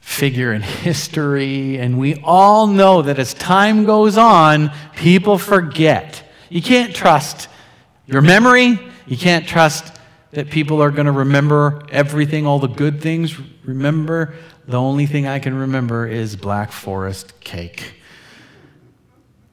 figure 0.00 0.52
in 0.52 0.62
history. 0.62 1.78
And 1.78 1.98
we 1.98 2.20
all 2.22 2.66
know 2.66 3.02
that 3.02 3.18
as 3.18 3.34
time 3.34 3.84
goes 3.84 4.16
on, 4.16 4.70
people 4.94 5.36
forget. 5.38 6.22
You 6.48 6.62
can't 6.62 6.94
trust 6.94 7.48
your 8.06 8.22
memory. 8.22 8.78
You 9.06 9.16
can't 9.16 9.46
trust 9.46 9.92
that 10.30 10.50
people 10.50 10.82
are 10.82 10.90
going 10.90 11.06
to 11.06 11.12
remember 11.12 11.82
everything, 11.90 12.46
all 12.46 12.58
the 12.58 12.68
good 12.68 13.00
things. 13.00 13.38
Remember, 13.64 14.34
the 14.66 14.78
only 14.78 15.06
thing 15.06 15.26
I 15.26 15.38
can 15.38 15.54
remember 15.54 16.06
is 16.06 16.36
Black 16.36 16.72
Forest 16.72 17.40
cake. 17.40 17.94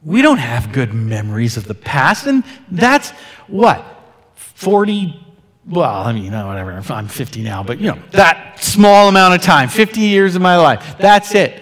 We 0.04 0.22
don't 0.22 0.40
have 0.40 0.72
good 0.72 0.94
memories 0.94 1.56
of 1.58 1.66
the 1.66 1.76
past. 1.76 2.28
And 2.28 2.44
that's 2.70 3.12
what? 3.48 3.86
40, 4.36 5.20
well, 5.66 6.04
I 6.04 6.12
mean, 6.12 6.26
you 6.26 6.32
know, 6.32 6.48
whatever. 6.48 6.72
I'm 6.90 7.08
50 7.08 7.42
now, 7.42 7.64
but 7.64 7.80
you 7.80 7.88
know, 7.88 8.00
that 8.12 8.62
small 8.62 9.08
amount 9.08 9.36
of 9.36 9.42
time, 9.42 9.70
50 9.70 10.02
years 10.02 10.36
of 10.36 10.42
my 10.42 10.58
life. 10.58 10.98
That's 11.00 11.34
it. 11.36 11.62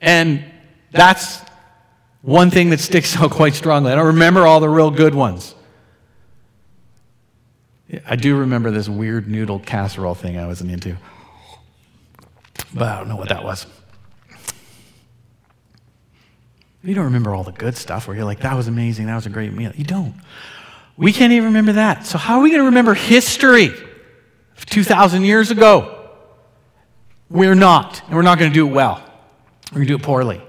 And 0.00 0.44
that's 0.92 1.40
one 2.22 2.50
thing 2.50 2.70
that 2.70 2.80
sticks 2.80 3.16
out 3.16 3.30
quite 3.30 3.54
strongly. 3.54 3.92
I 3.92 3.96
don't 3.96 4.06
remember 4.06 4.46
all 4.46 4.60
the 4.60 4.68
real 4.68 4.90
good 4.90 5.14
ones. 5.14 5.54
I 8.06 8.16
do 8.16 8.36
remember 8.36 8.70
this 8.70 8.88
weird 8.88 9.28
noodle 9.28 9.58
casserole 9.60 10.14
thing 10.14 10.38
I 10.38 10.46
wasn't 10.46 10.70
into. 10.70 10.96
But 12.74 12.88
I 12.88 12.98
don't 12.98 13.08
know 13.08 13.16
what 13.16 13.30
that 13.30 13.42
was. 13.42 13.66
You 16.84 16.94
don't 16.94 17.06
remember 17.06 17.34
all 17.34 17.44
the 17.44 17.52
good 17.52 17.76
stuff 17.76 18.06
where 18.06 18.16
you're 18.16 18.24
like, 18.24 18.40
that 18.40 18.54
was 18.54 18.68
amazing, 18.68 19.06
that 19.06 19.14
was 19.16 19.26
a 19.26 19.30
great 19.30 19.52
meal. 19.52 19.72
You 19.74 19.84
don't. 19.84 20.14
We 20.98 21.12
can't 21.12 21.32
even 21.32 21.46
remember 21.46 21.74
that. 21.74 22.06
So, 22.06 22.18
how 22.18 22.38
are 22.38 22.42
we 22.42 22.50
going 22.50 22.60
to 22.60 22.66
remember 22.66 22.92
history 22.92 23.72
2,000 24.66 25.22
years 25.22 25.52
ago? 25.52 26.10
We're 27.30 27.54
not. 27.54 28.02
And 28.06 28.16
we're 28.16 28.22
not 28.22 28.38
going 28.38 28.50
to 28.50 28.54
do 28.54 28.66
it 28.66 28.72
well. 28.72 28.96
We're 29.70 29.76
going 29.76 29.86
to 29.86 29.92
do 29.92 29.96
it 29.96 30.02
poorly. 30.02 30.42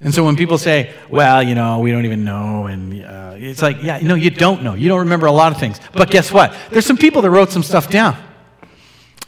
And 0.00 0.12
so 0.12 0.24
when 0.24 0.34
people 0.34 0.58
say, 0.58 0.92
well, 1.08 1.40
you 1.40 1.54
know, 1.54 1.78
we 1.78 1.92
don't 1.92 2.04
even 2.04 2.24
know, 2.24 2.66
and 2.66 3.02
uh, 3.02 3.34
it's 3.36 3.62
like, 3.62 3.82
yeah, 3.82 3.98
no, 4.00 4.14
you 4.16 4.30
don't 4.30 4.62
know. 4.62 4.74
You 4.74 4.88
don't 4.88 5.00
remember 5.00 5.26
a 5.26 5.32
lot 5.32 5.52
of 5.52 5.58
things. 5.58 5.80
But 5.92 6.10
guess 6.10 6.32
what? 6.32 6.54
There's 6.70 6.84
some 6.84 6.98
people 6.98 7.22
that 7.22 7.30
wrote 7.30 7.50
some 7.50 7.62
stuff 7.62 7.88
down. 7.88 8.16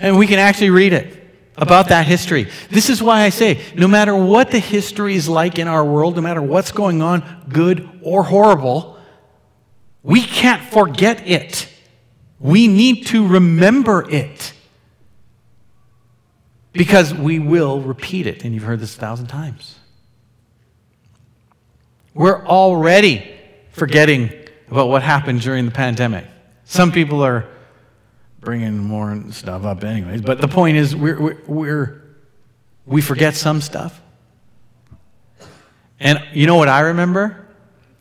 And 0.00 0.18
we 0.18 0.26
can 0.26 0.40
actually 0.40 0.70
read 0.70 0.92
it 0.92 1.14
about 1.56 1.88
that 1.88 2.06
history. 2.06 2.48
This 2.68 2.90
is 2.90 3.00
why 3.00 3.22
I 3.22 3.28
say 3.28 3.62
no 3.76 3.86
matter 3.86 4.14
what 4.14 4.50
the 4.50 4.58
history 4.58 5.14
is 5.14 5.28
like 5.28 5.58
in 5.58 5.68
our 5.68 5.84
world, 5.84 6.16
no 6.16 6.22
matter 6.22 6.42
what's 6.42 6.72
going 6.72 7.00
on, 7.00 7.44
good 7.48 7.88
or 8.02 8.24
horrible, 8.24 8.97
we 10.08 10.22
can't 10.22 10.62
forget 10.62 11.28
it. 11.28 11.68
We 12.40 12.66
need 12.66 13.08
to 13.08 13.26
remember 13.26 14.10
it. 14.10 14.54
Because 16.72 17.12
we 17.12 17.38
will 17.38 17.82
repeat 17.82 18.26
it. 18.26 18.42
And 18.42 18.54
you've 18.54 18.62
heard 18.62 18.80
this 18.80 18.96
a 18.96 18.98
thousand 18.98 19.26
times. 19.26 19.78
We're 22.14 22.42
already 22.46 23.38
forgetting 23.72 24.32
about 24.70 24.88
what 24.88 25.02
happened 25.02 25.42
during 25.42 25.66
the 25.66 25.72
pandemic. 25.72 26.24
Some 26.64 26.90
people 26.90 27.22
are 27.22 27.46
bringing 28.40 28.78
more 28.78 29.22
stuff 29.30 29.66
up, 29.66 29.84
anyways. 29.84 30.22
But 30.22 30.40
the 30.40 30.48
point 30.48 30.78
is, 30.78 30.96
we're, 30.96 31.20
we're, 31.20 31.42
we're, 31.46 32.02
we 32.86 33.02
forget 33.02 33.34
some 33.34 33.60
stuff. 33.60 34.00
And 36.00 36.18
you 36.32 36.46
know 36.46 36.56
what 36.56 36.68
I 36.68 36.80
remember? 36.80 37.47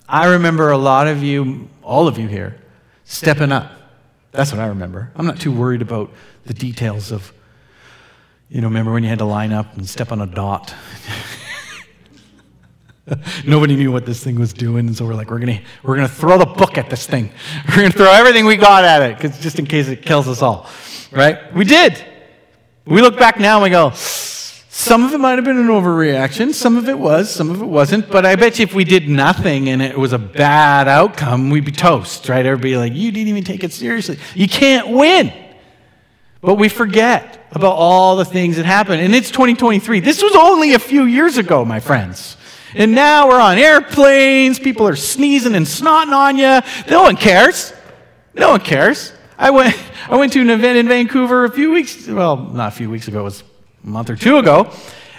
I 0.09 0.27
remember 0.27 0.71
a 0.71 0.77
lot 0.77 1.07
of 1.07 1.21
you, 1.21 1.67
all 1.83 2.07
of 2.07 2.17
you 2.17 2.27
here, 2.27 2.57
stepping 3.03 3.51
up. 3.51 3.71
That's 4.31 4.51
what 4.51 4.61
I 4.61 4.67
remember. 4.67 5.11
I'm 5.15 5.25
not 5.25 5.39
too 5.39 5.51
worried 5.51 5.81
about 5.81 6.11
the 6.45 6.53
details 6.53 7.11
of, 7.11 7.33
you 8.49 8.61
know, 8.61 8.67
remember 8.67 8.93
when 8.93 9.03
you 9.03 9.09
had 9.09 9.19
to 9.19 9.25
line 9.25 9.51
up 9.51 9.75
and 9.75 9.87
step 9.87 10.11
on 10.11 10.21
a 10.21 10.25
dot? 10.25 10.73
Nobody 13.45 13.75
knew 13.75 13.91
what 13.91 14.05
this 14.05 14.23
thing 14.23 14.39
was 14.39 14.53
doing, 14.53 14.93
so 14.93 15.05
we're 15.05 15.13
like, 15.13 15.29
we're 15.29 15.39
gonna 15.39 15.61
we're 15.83 15.95
gonna 15.95 16.07
throw 16.07 16.37
the 16.37 16.45
book 16.45 16.77
at 16.77 16.89
this 16.89 17.05
thing. 17.05 17.31
We're 17.69 17.77
gonna 17.77 17.89
throw 17.91 18.11
everything 18.11 18.45
we 18.45 18.57
got 18.57 18.83
at 18.83 19.01
it, 19.01 19.17
because 19.17 19.39
just 19.39 19.59
in 19.59 19.65
case 19.65 19.87
it 19.87 20.01
kills 20.01 20.27
us 20.27 20.41
all, 20.41 20.69
right? 21.11 21.53
We 21.53 21.63
did. 21.63 22.03
We 22.85 23.01
look 23.01 23.17
back 23.17 23.39
now 23.39 23.55
and 23.57 23.63
we 23.63 23.69
go, 23.69 23.91
some 24.77 25.03
of 25.03 25.11
it 25.11 25.17
might 25.17 25.39
have 25.39 25.43
been 25.43 25.57
an 25.57 25.69
overreaction, 25.69 26.53
some 26.53 26.77
of 26.77 26.87
it 26.87 26.99
was, 26.99 27.33
some 27.33 27.49
of 27.49 27.63
it 27.63 27.65
wasn't. 27.65 28.11
But 28.11 28.27
I 28.27 28.35
bet 28.35 28.59
you 28.59 28.63
if 28.63 28.75
we 28.75 28.83
did 28.83 29.09
nothing 29.09 29.69
and 29.69 29.81
it 29.81 29.97
was 29.97 30.13
a 30.13 30.19
bad 30.19 30.87
outcome, 30.87 31.49
we'd 31.49 31.65
be 31.65 31.71
toast, 31.71 32.29
right? 32.29 32.45
Everybody 32.45 32.77
like, 32.77 32.93
you 32.93 33.11
didn't 33.11 33.27
even 33.29 33.43
take 33.43 33.63
it 33.63 33.73
seriously. 33.73 34.19
You 34.35 34.47
can't 34.47 34.89
win. 34.89 35.33
But 36.41 36.55
we 36.55 36.69
forget 36.69 37.47
about 37.53 37.73
all 37.73 38.17
the 38.17 38.23
things 38.23 38.57
that 38.57 38.67
happened. 38.67 39.01
And 39.01 39.15
it's 39.15 39.31
2023. 39.31 39.99
This 39.99 40.21
was 40.21 40.35
only 40.35 40.75
a 40.75 40.79
few 40.79 41.05
years 41.05 41.39
ago, 41.39 41.65
my 41.65 41.79
friends. 41.79 42.37
And 42.75 42.91
now 42.91 43.29
we're 43.29 43.41
on 43.41 43.57
airplanes. 43.57 44.59
People 44.59 44.87
are 44.87 44.95
sneezing 44.95 45.55
and 45.55 45.65
snotting 45.65 46.13
on 46.13 46.37
you. 46.37 46.61
No 46.87 47.01
one 47.01 47.17
cares. 47.17 47.73
No 48.35 48.51
one 48.51 48.61
cares. 48.61 49.11
I 49.39 49.49
went, 49.49 49.75
I 50.07 50.17
went 50.17 50.33
to 50.33 50.41
an 50.41 50.51
event 50.51 50.77
in 50.77 50.87
Vancouver 50.87 51.45
a 51.45 51.51
few 51.51 51.71
weeks, 51.71 52.07
well, 52.07 52.37
not 52.37 52.73
a 52.73 52.75
few 52.75 52.91
weeks 52.91 53.07
ago, 53.07 53.21
it 53.21 53.23
was 53.23 53.43
a 53.83 53.87
month 53.87 54.09
or 54.09 54.15
two 54.15 54.37
ago, 54.37 54.71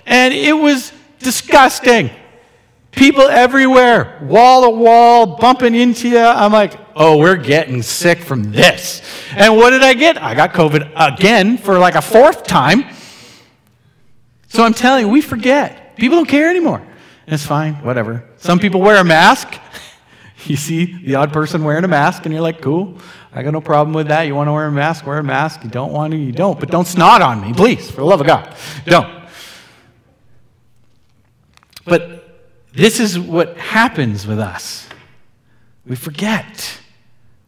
and 0.07 0.33
it 0.35 0.53
was 0.53 0.93
disgusting. 1.19 2.11
People 2.91 3.29
everywhere, 3.29 4.19
wall 4.23 4.63
to 4.63 4.71
wall, 4.71 5.37
bumping 5.37 5.75
into 5.75 6.09
you. 6.09 6.19
I'm 6.19 6.53
like, 6.53 6.75
oh, 6.97 7.19
we're 7.19 7.37
getting 7.37 7.83
sick 7.83 8.19
from 8.19 8.51
this. 8.51 9.03
And 9.37 9.57
what 9.57 9.71
did 9.71 9.83
I 9.83 9.95
get? 9.95 10.21
I 10.21 10.35
got 10.35 10.53
COVID 10.53 10.93
again 10.97 11.59
for 11.59 11.79
like 11.79 11.95
a 11.95 12.03
fourth 12.03 12.45
time. 12.45 12.85
So 14.49 14.65
I'm 14.65 14.75
telling 14.75 15.07
you, 15.07 15.13
we 15.13 15.21
forget. 15.21 15.97
People 15.97 16.17
don't 16.17 16.29
care 16.29 16.49
anymore. 16.49 16.83
It's 17.27 17.45
fine, 17.45 17.75
whatever. 17.85 18.29
Some 18.39 18.59
people 18.59 18.81
wear 18.81 18.97
a 18.97 19.05
mask. 19.05 19.55
You 20.45 20.57
see 20.57 20.97
the 21.05 21.17
odd 21.17 21.33
person 21.33 21.65
wearing 21.65 21.83
a 21.83 21.89
mask, 21.89 22.25
and 22.25 22.33
you're 22.33 22.41
like, 22.41 22.63
cool, 22.63 22.97
I 23.33 23.43
got 23.43 23.53
no 23.53 23.61
problem 23.61 23.95
with 23.95 24.09
that. 24.09 24.23
You 24.23 24.35
want 24.35 24.49
to 24.49 24.53
wear 24.53 24.67
a 24.67 24.73
mask? 24.73 25.07
Wear 25.07 25.19
a 25.19 25.23
mask. 25.23 25.63
You 25.63 25.71
don't 25.71 25.93
want 25.93 26.13
to? 26.13 26.17
You 26.17 26.33
don't. 26.33 26.59
But 26.59 26.71
don't 26.71 26.87
snot 26.87 27.23
on 27.23 27.41
me, 27.41 27.53
please, 27.53 27.91
for 27.91 27.99
the 27.99 28.07
love 28.07 28.21
of 28.21 28.27
God. 28.27 28.55
Don't. 28.87 29.29
But 31.85 32.39
this 32.73 33.01
is 33.01 33.19
what 33.19 33.57
happens 33.57 34.27
with 34.27 34.39
us. 34.39 34.89
We 35.87 35.97
forget. 35.97 36.81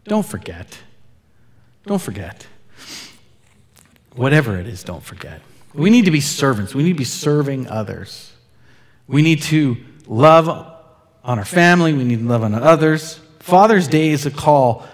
Don't 0.05 0.25
forget. 0.25 0.79
Don't 1.87 2.01
forget. 2.01 2.47
Whatever 4.14 4.59
it 4.59 4.66
is, 4.66 4.83
don't 4.83 5.03
forget. 5.03 5.40
We 5.73 5.90
need 5.90 6.07
to 6.07 6.11
be 6.11 6.21
servants. 6.21 6.75
We 6.75 6.83
need 6.83 6.93
to 6.93 6.99
be 6.99 7.05
serving 7.05 7.69
others. 7.69 8.33
We 9.07 9.23
need 9.23 9.43
to 9.43 9.77
love 10.07 10.49
on 10.49 11.38
our 11.38 11.45
family. 11.45 11.93
We 11.93 12.05
need 12.05 12.21
to 12.21 12.27
love 12.27 12.43
on 12.43 12.55
others. 12.55 13.21
Father's 13.38 13.88
Day 13.88 14.09
is 14.09 14.27
a 14.27 14.31
call 14.31 14.87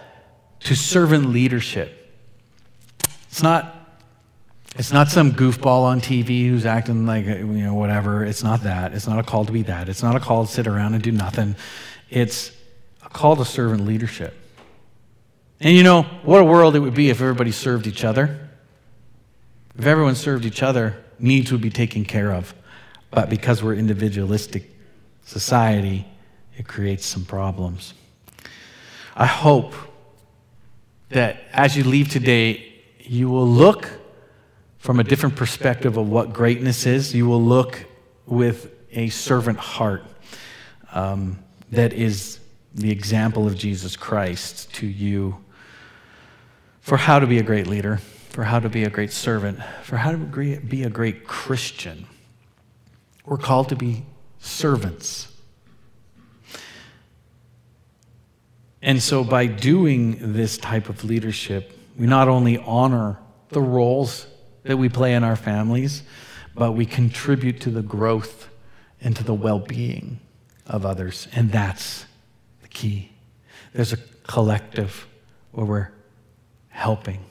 to 0.60 0.74
servant 0.74 1.30
leadership. 1.30 1.92
It's 3.28 3.42
not, 3.42 3.74
it's 4.76 4.92
not 4.92 5.08
some 5.08 5.32
goofball 5.32 5.82
on 5.82 6.00
TV 6.00 6.48
who's 6.48 6.66
acting 6.66 7.06
like, 7.06 7.26
you 7.26 7.44
know, 7.44 7.74
whatever. 7.74 8.24
It's 8.24 8.42
not 8.42 8.62
that. 8.62 8.92
It's 8.94 9.06
not 9.06 9.18
a 9.18 9.22
call 9.22 9.44
to 9.44 9.52
be 9.52 9.62
that. 9.62 9.88
It's 9.88 10.02
not 10.02 10.16
a 10.16 10.20
call 10.20 10.46
to 10.46 10.52
sit 10.52 10.66
around 10.66 10.94
and 10.94 11.02
do 11.02 11.12
nothing. 11.12 11.56
It's 12.10 12.52
a 13.04 13.08
call 13.08 13.36
to 13.36 13.44
servant 13.44 13.86
leadership. 13.86 14.34
And 15.60 15.74
you 15.74 15.82
know, 15.82 16.02
what 16.22 16.40
a 16.40 16.44
world 16.44 16.76
it 16.76 16.80
would 16.80 16.94
be 16.94 17.10
if 17.10 17.20
everybody 17.20 17.52
served 17.52 17.86
each 17.86 18.04
other. 18.04 18.48
If 19.78 19.86
everyone 19.86 20.14
served 20.14 20.44
each 20.44 20.62
other, 20.62 21.02
needs 21.18 21.52
would 21.52 21.60
be 21.60 21.70
taken 21.70 22.04
care 22.04 22.32
of. 22.32 22.54
But 23.10 23.30
because 23.30 23.62
we're 23.62 23.74
individualistic 23.74 24.70
society, 25.24 26.06
it 26.56 26.66
creates 26.66 27.04
some 27.06 27.24
problems. 27.24 27.94
I 29.14 29.26
hope 29.26 29.74
that 31.08 31.38
as 31.52 31.76
you 31.76 31.84
leave 31.84 32.08
today, 32.08 32.74
you 33.00 33.28
will 33.28 33.46
look 33.46 33.88
from 34.78 35.00
a 35.00 35.04
different 35.04 35.36
perspective 35.36 35.96
of 35.96 36.08
what 36.08 36.32
greatness 36.32 36.86
is. 36.86 37.14
You 37.14 37.26
will 37.26 37.42
look 37.42 37.84
with 38.26 38.72
a 38.92 39.08
servant 39.08 39.58
heart 39.58 40.04
um, 40.92 41.38
that 41.70 41.92
is 41.92 42.40
the 42.74 42.90
example 42.90 43.46
of 43.46 43.56
Jesus 43.56 43.96
Christ 43.96 44.72
to 44.74 44.86
you 44.86 45.38
for 46.80 46.96
how 46.96 47.18
to 47.18 47.26
be 47.26 47.38
a 47.38 47.42
great 47.42 47.66
leader, 47.66 47.98
for 48.30 48.44
how 48.44 48.60
to 48.60 48.68
be 48.68 48.84
a 48.84 48.90
great 48.90 49.12
servant, 49.12 49.60
for 49.82 49.96
how 49.96 50.12
to 50.12 50.18
be 50.18 50.82
a 50.82 50.90
great 50.90 51.26
Christian. 51.26 52.06
We're 53.24 53.38
called 53.38 53.70
to 53.70 53.76
be 53.76 54.04
servants. 54.38 55.35
And 58.86 59.02
so, 59.02 59.24
by 59.24 59.46
doing 59.46 60.32
this 60.32 60.56
type 60.56 60.88
of 60.88 61.02
leadership, 61.02 61.76
we 61.98 62.06
not 62.06 62.28
only 62.28 62.56
honor 62.58 63.18
the 63.48 63.60
roles 63.60 64.28
that 64.62 64.76
we 64.76 64.88
play 64.88 65.14
in 65.14 65.24
our 65.24 65.34
families, 65.34 66.04
but 66.54 66.70
we 66.72 66.86
contribute 66.86 67.60
to 67.62 67.70
the 67.70 67.82
growth 67.82 68.48
and 69.00 69.16
to 69.16 69.24
the 69.24 69.34
well 69.34 69.58
being 69.58 70.20
of 70.68 70.86
others. 70.86 71.26
And 71.34 71.50
that's 71.50 72.06
the 72.62 72.68
key. 72.68 73.10
There's 73.72 73.92
a 73.92 73.96
collective 74.28 75.08
where 75.50 75.66
we're 75.66 75.88
helping. 76.68 77.24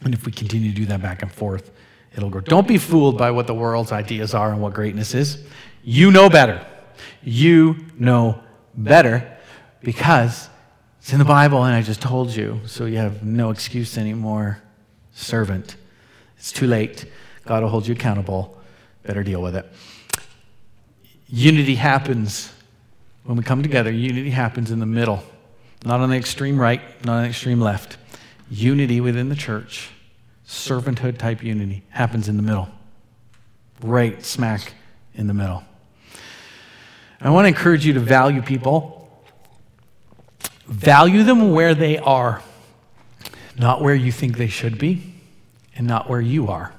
And 0.00 0.14
if 0.14 0.24
we 0.24 0.32
continue 0.32 0.70
to 0.70 0.76
do 0.76 0.86
that 0.86 1.02
back 1.02 1.20
and 1.20 1.30
forth, 1.30 1.70
it'll 2.16 2.30
grow. 2.30 2.40
Don't 2.40 2.66
be 2.66 2.78
fooled 2.78 3.18
by 3.18 3.30
what 3.32 3.46
the 3.46 3.54
world's 3.54 3.92
ideas 3.92 4.32
are 4.32 4.50
and 4.50 4.62
what 4.62 4.72
greatness 4.72 5.14
is. 5.14 5.44
You 5.84 6.10
know 6.10 6.30
better. 6.30 6.66
You 7.22 7.76
know 7.98 8.40
better 8.74 9.35
because 9.82 10.48
it's 10.98 11.12
in 11.12 11.18
the 11.18 11.24
Bible 11.24 11.64
and 11.64 11.74
I 11.74 11.82
just 11.82 12.00
told 12.00 12.34
you, 12.34 12.60
so 12.66 12.84
you 12.86 12.98
have 12.98 13.22
no 13.22 13.50
excuse 13.50 13.96
anymore. 13.96 14.62
Servant. 15.12 15.76
It's 16.38 16.52
too 16.52 16.66
late. 16.66 17.06
God 17.44 17.62
will 17.62 17.70
hold 17.70 17.86
you 17.86 17.94
accountable. 17.94 18.60
Better 19.02 19.22
deal 19.22 19.40
with 19.40 19.56
it. 19.56 19.66
Unity 21.28 21.76
happens 21.76 22.52
when 23.24 23.36
we 23.36 23.42
come 23.42 23.62
together. 23.62 23.90
Unity 23.90 24.30
happens 24.30 24.70
in 24.70 24.78
the 24.78 24.86
middle, 24.86 25.22
not 25.84 26.00
on 26.00 26.10
the 26.10 26.16
extreme 26.16 26.58
right, 26.58 26.80
not 27.04 27.16
on 27.16 27.22
the 27.22 27.28
extreme 27.28 27.60
left. 27.60 27.98
Unity 28.50 29.00
within 29.00 29.28
the 29.28 29.36
church 29.36 29.90
servanthood 30.46 31.18
type 31.18 31.42
unity 31.42 31.82
happens 31.90 32.28
in 32.28 32.36
the 32.36 32.42
middle, 32.42 32.68
right 33.82 34.24
smack 34.24 34.74
in 35.14 35.26
the 35.26 35.34
middle. 35.34 35.64
I 37.20 37.30
want 37.30 37.44
to 37.44 37.48
encourage 37.48 37.84
you 37.84 37.94
to 37.94 38.00
value 38.00 38.42
people. 38.42 38.95
Value 40.66 41.22
them 41.22 41.52
where 41.52 41.74
they 41.74 41.98
are, 41.98 42.42
not 43.58 43.80
where 43.80 43.94
you 43.94 44.10
think 44.10 44.36
they 44.36 44.48
should 44.48 44.78
be, 44.78 45.14
and 45.76 45.86
not 45.86 46.10
where 46.10 46.20
you 46.20 46.48
are. 46.48 46.72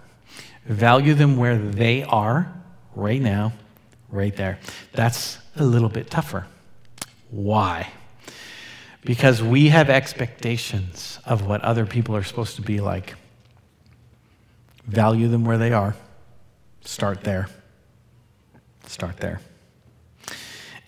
Value 0.66 1.14
them 1.14 1.38
where 1.38 1.58
they 1.58 2.04
are 2.04 2.52
right 2.96 3.22
now, 3.22 3.54
right 4.10 4.36
there. 4.36 4.60
That's 4.92 5.38
a 5.56 5.64
little 5.64 5.88
bit 5.88 6.10
tougher. 6.10 6.48
Why? 7.30 7.92
Because 9.04 9.42
we 9.42 9.70
have 9.70 9.90
expectations 9.90 11.20
of 11.26 11.48
what 11.48 11.62
other 11.62 11.86
people 11.86 12.16
are 12.16 12.24
supposed 12.24 12.58
to 12.58 12.62
be 12.62 12.82
like. 12.82 13.16
Value 14.86 15.30
them 15.30 15.46
where 15.46 15.58
they 15.58 15.72
are. 15.72 15.96
Start 16.82 17.24
there. 17.24 17.48
Start 18.86 19.18
there. 19.18 19.40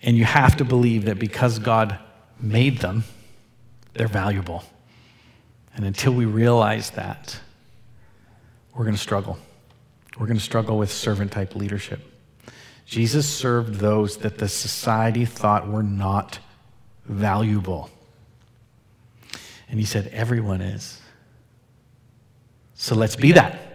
And 0.02 0.16
you 0.16 0.24
have 0.24 0.56
to 0.56 0.64
believe 0.64 1.06
that 1.06 1.18
because 1.18 1.58
God 1.58 1.98
made 2.42 2.78
them, 2.78 3.04
they're 3.94 4.08
valuable. 4.08 4.64
And 5.74 5.84
until 5.84 6.12
we 6.12 6.24
realize 6.24 6.90
that, 6.90 7.38
we're 8.74 8.84
going 8.84 8.96
to 8.96 9.00
struggle. 9.00 9.38
We're 10.18 10.26
going 10.26 10.38
to 10.38 10.44
struggle 10.44 10.78
with 10.78 10.90
servant 10.90 11.32
type 11.32 11.54
leadership. 11.54 12.00
Jesus 12.86 13.28
served 13.28 13.74
those 13.74 14.18
that 14.18 14.38
the 14.38 14.48
society 14.48 15.24
thought 15.24 15.68
were 15.68 15.82
not 15.82 16.38
valuable. 17.04 17.90
And 19.68 19.78
he 19.78 19.84
said, 19.86 20.08
Everyone 20.08 20.60
is. 20.60 21.00
So 22.74 22.94
let's 22.94 23.16
be 23.16 23.32
that 23.32 23.70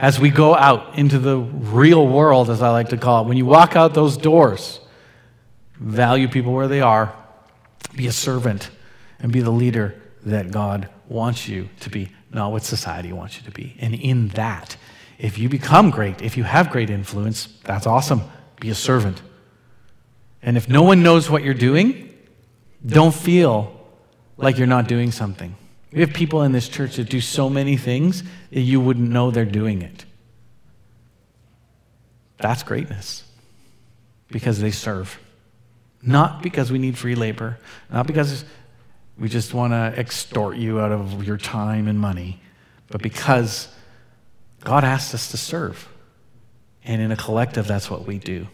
as 0.00 0.18
we 0.18 0.30
go 0.30 0.54
out 0.54 0.98
into 0.98 1.18
the 1.18 1.36
real 1.36 2.08
world, 2.08 2.48
as 2.48 2.62
I 2.62 2.70
like 2.70 2.88
to 2.88 2.96
call 2.96 3.22
it, 3.22 3.28
when 3.28 3.36
you 3.36 3.44
walk 3.44 3.76
out 3.76 3.92
those 3.92 4.16
doors, 4.16 4.80
value 5.78 6.26
people 6.26 6.54
where 6.54 6.68
they 6.68 6.80
are, 6.80 7.14
be 7.94 8.06
a 8.06 8.12
servant, 8.12 8.70
and 9.18 9.32
be 9.32 9.40
the 9.40 9.50
leader 9.50 10.00
that 10.24 10.50
God 10.50 10.88
wants 11.08 11.48
you 11.48 11.68
to 11.80 11.90
be, 11.90 12.10
not 12.32 12.52
what 12.52 12.62
society 12.62 13.12
wants 13.12 13.36
you 13.36 13.42
to 13.44 13.50
be. 13.50 13.76
And 13.80 13.94
in 13.94 14.28
that, 14.28 14.76
if 15.18 15.38
you 15.38 15.48
become 15.48 15.90
great, 15.90 16.22
if 16.22 16.36
you 16.36 16.44
have 16.44 16.70
great 16.70 16.88
influence, 16.88 17.48
that's 17.64 17.86
awesome. 17.86 18.22
Be 18.60 18.70
a 18.70 18.74
servant. 18.74 19.20
And 20.42 20.56
if 20.56 20.68
no 20.68 20.82
one 20.82 21.02
knows 21.02 21.28
what 21.28 21.42
you're 21.42 21.54
doing, 21.54 22.14
don't 22.84 23.14
feel 23.14 23.76
like 24.36 24.56
you're 24.56 24.66
not 24.66 24.88
doing 24.88 25.10
something. 25.10 25.54
We 25.92 26.00
have 26.00 26.14
people 26.14 26.42
in 26.42 26.52
this 26.52 26.68
church 26.68 26.96
that 26.96 27.10
do 27.10 27.20
so 27.20 27.50
many 27.50 27.76
things 27.76 28.22
that 28.50 28.60
you 28.60 28.80
wouldn't 28.80 29.10
know 29.10 29.30
they're 29.30 29.44
doing 29.44 29.82
it. 29.82 30.04
That's 32.38 32.62
greatness 32.62 33.24
because 34.28 34.60
they 34.60 34.70
serve. 34.70 35.18
Not 36.02 36.42
because 36.42 36.72
we 36.72 36.78
need 36.78 36.96
free 36.96 37.14
labor, 37.14 37.58
not 37.92 38.06
because 38.06 38.44
we 39.18 39.28
just 39.28 39.52
want 39.52 39.72
to 39.72 39.92
extort 39.98 40.56
you 40.56 40.80
out 40.80 40.92
of 40.92 41.24
your 41.24 41.36
time 41.36 41.88
and 41.88 41.98
money, 41.98 42.40
but 42.88 43.02
because 43.02 43.68
God 44.64 44.82
asked 44.82 45.14
us 45.14 45.30
to 45.30 45.36
serve. 45.36 45.88
And 46.84 47.02
in 47.02 47.12
a 47.12 47.16
collective, 47.16 47.66
that's 47.66 47.90
what 47.90 48.06
we 48.06 48.18
do. 48.18 48.46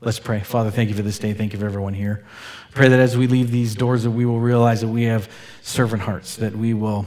Let's 0.00 0.18
pray. 0.18 0.40
Father, 0.40 0.70
thank 0.70 0.88
you 0.88 0.94
for 0.94 1.02
this 1.02 1.18
day. 1.18 1.32
Thank 1.34 1.52
you 1.52 1.58
for 1.58 1.66
everyone 1.66 1.94
here. 1.94 2.24
Pray 2.72 2.88
that 2.88 2.98
as 2.98 3.16
we 3.16 3.26
leave 3.26 3.50
these 3.50 3.74
doors, 3.74 4.04
that 4.04 4.10
we 4.10 4.26
will 4.26 4.40
realize 4.40 4.80
that 4.80 4.88
we 4.88 5.04
have 5.04 5.30
servant 5.62 6.02
hearts, 6.02 6.36
that 6.36 6.56
we 6.56 6.74
will 6.74 7.06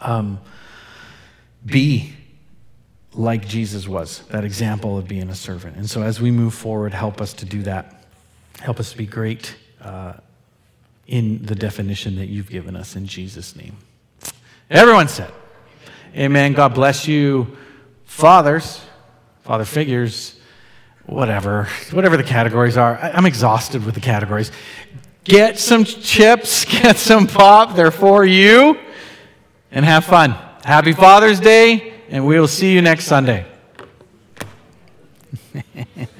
um, 0.00 0.40
be 1.64 2.12
like 3.14 3.46
Jesus 3.46 3.86
was, 3.86 4.22
that 4.30 4.44
example 4.44 4.98
of 4.98 5.06
being 5.06 5.28
a 5.30 5.34
servant. 5.34 5.76
And 5.76 5.88
so 5.88 6.02
as 6.02 6.20
we 6.20 6.30
move 6.30 6.54
forward, 6.54 6.94
help 6.94 7.20
us 7.20 7.32
to 7.34 7.44
do 7.44 7.62
that. 7.62 8.01
Help 8.60 8.78
us 8.78 8.92
to 8.92 8.98
be 8.98 9.06
great 9.06 9.56
uh, 9.80 10.14
in 11.06 11.44
the 11.44 11.54
definition 11.54 12.16
that 12.16 12.26
you've 12.26 12.50
given 12.50 12.76
us 12.76 12.96
in 12.96 13.06
Jesus' 13.06 13.56
name. 13.56 13.76
Everyone 14.70 15.08
said, 15.08 15.32
Amen. 16.14 16.52
God 16.52 16.74
bless 16.74 17.08
you, 17.08 17.56
fathers, 18.04 18.82
father 19.42 19.64
figures 19.64 20.38
whatever, 21.06 21.68
whatever 21.90 22.16
the 22.16 22.22
categories 22.22 22.76
are. 22.76 22.96
I, 22.96 23.16
am 23.16 23.26
exhausted 23.26 23.84
with 23.84 23.94
the 23.94 24.00
categories. 24.00 24.52
Get 25.24 25.58
some 25.58 25.84
chips, 25.84 26.64
get 26.82 26.96
some 26.96 27.26
pop, 27.26 27.74
they're 27.74 27.90
for 27.90 28.24
you, 28.24 28.78
and 29.70 29.84
have 29.84 30.04
fun. 30.04 30.32
Happy 30.64 30.92
Father's 30.92 31.40
Day, 31.40 31.94
and 32.08 32.26
we 32.26 32.38
will 32.38 32.48
see 32.48 32.72
you 32.72 32.82
next 32.82 33.06
Sunday. 33.06 33.46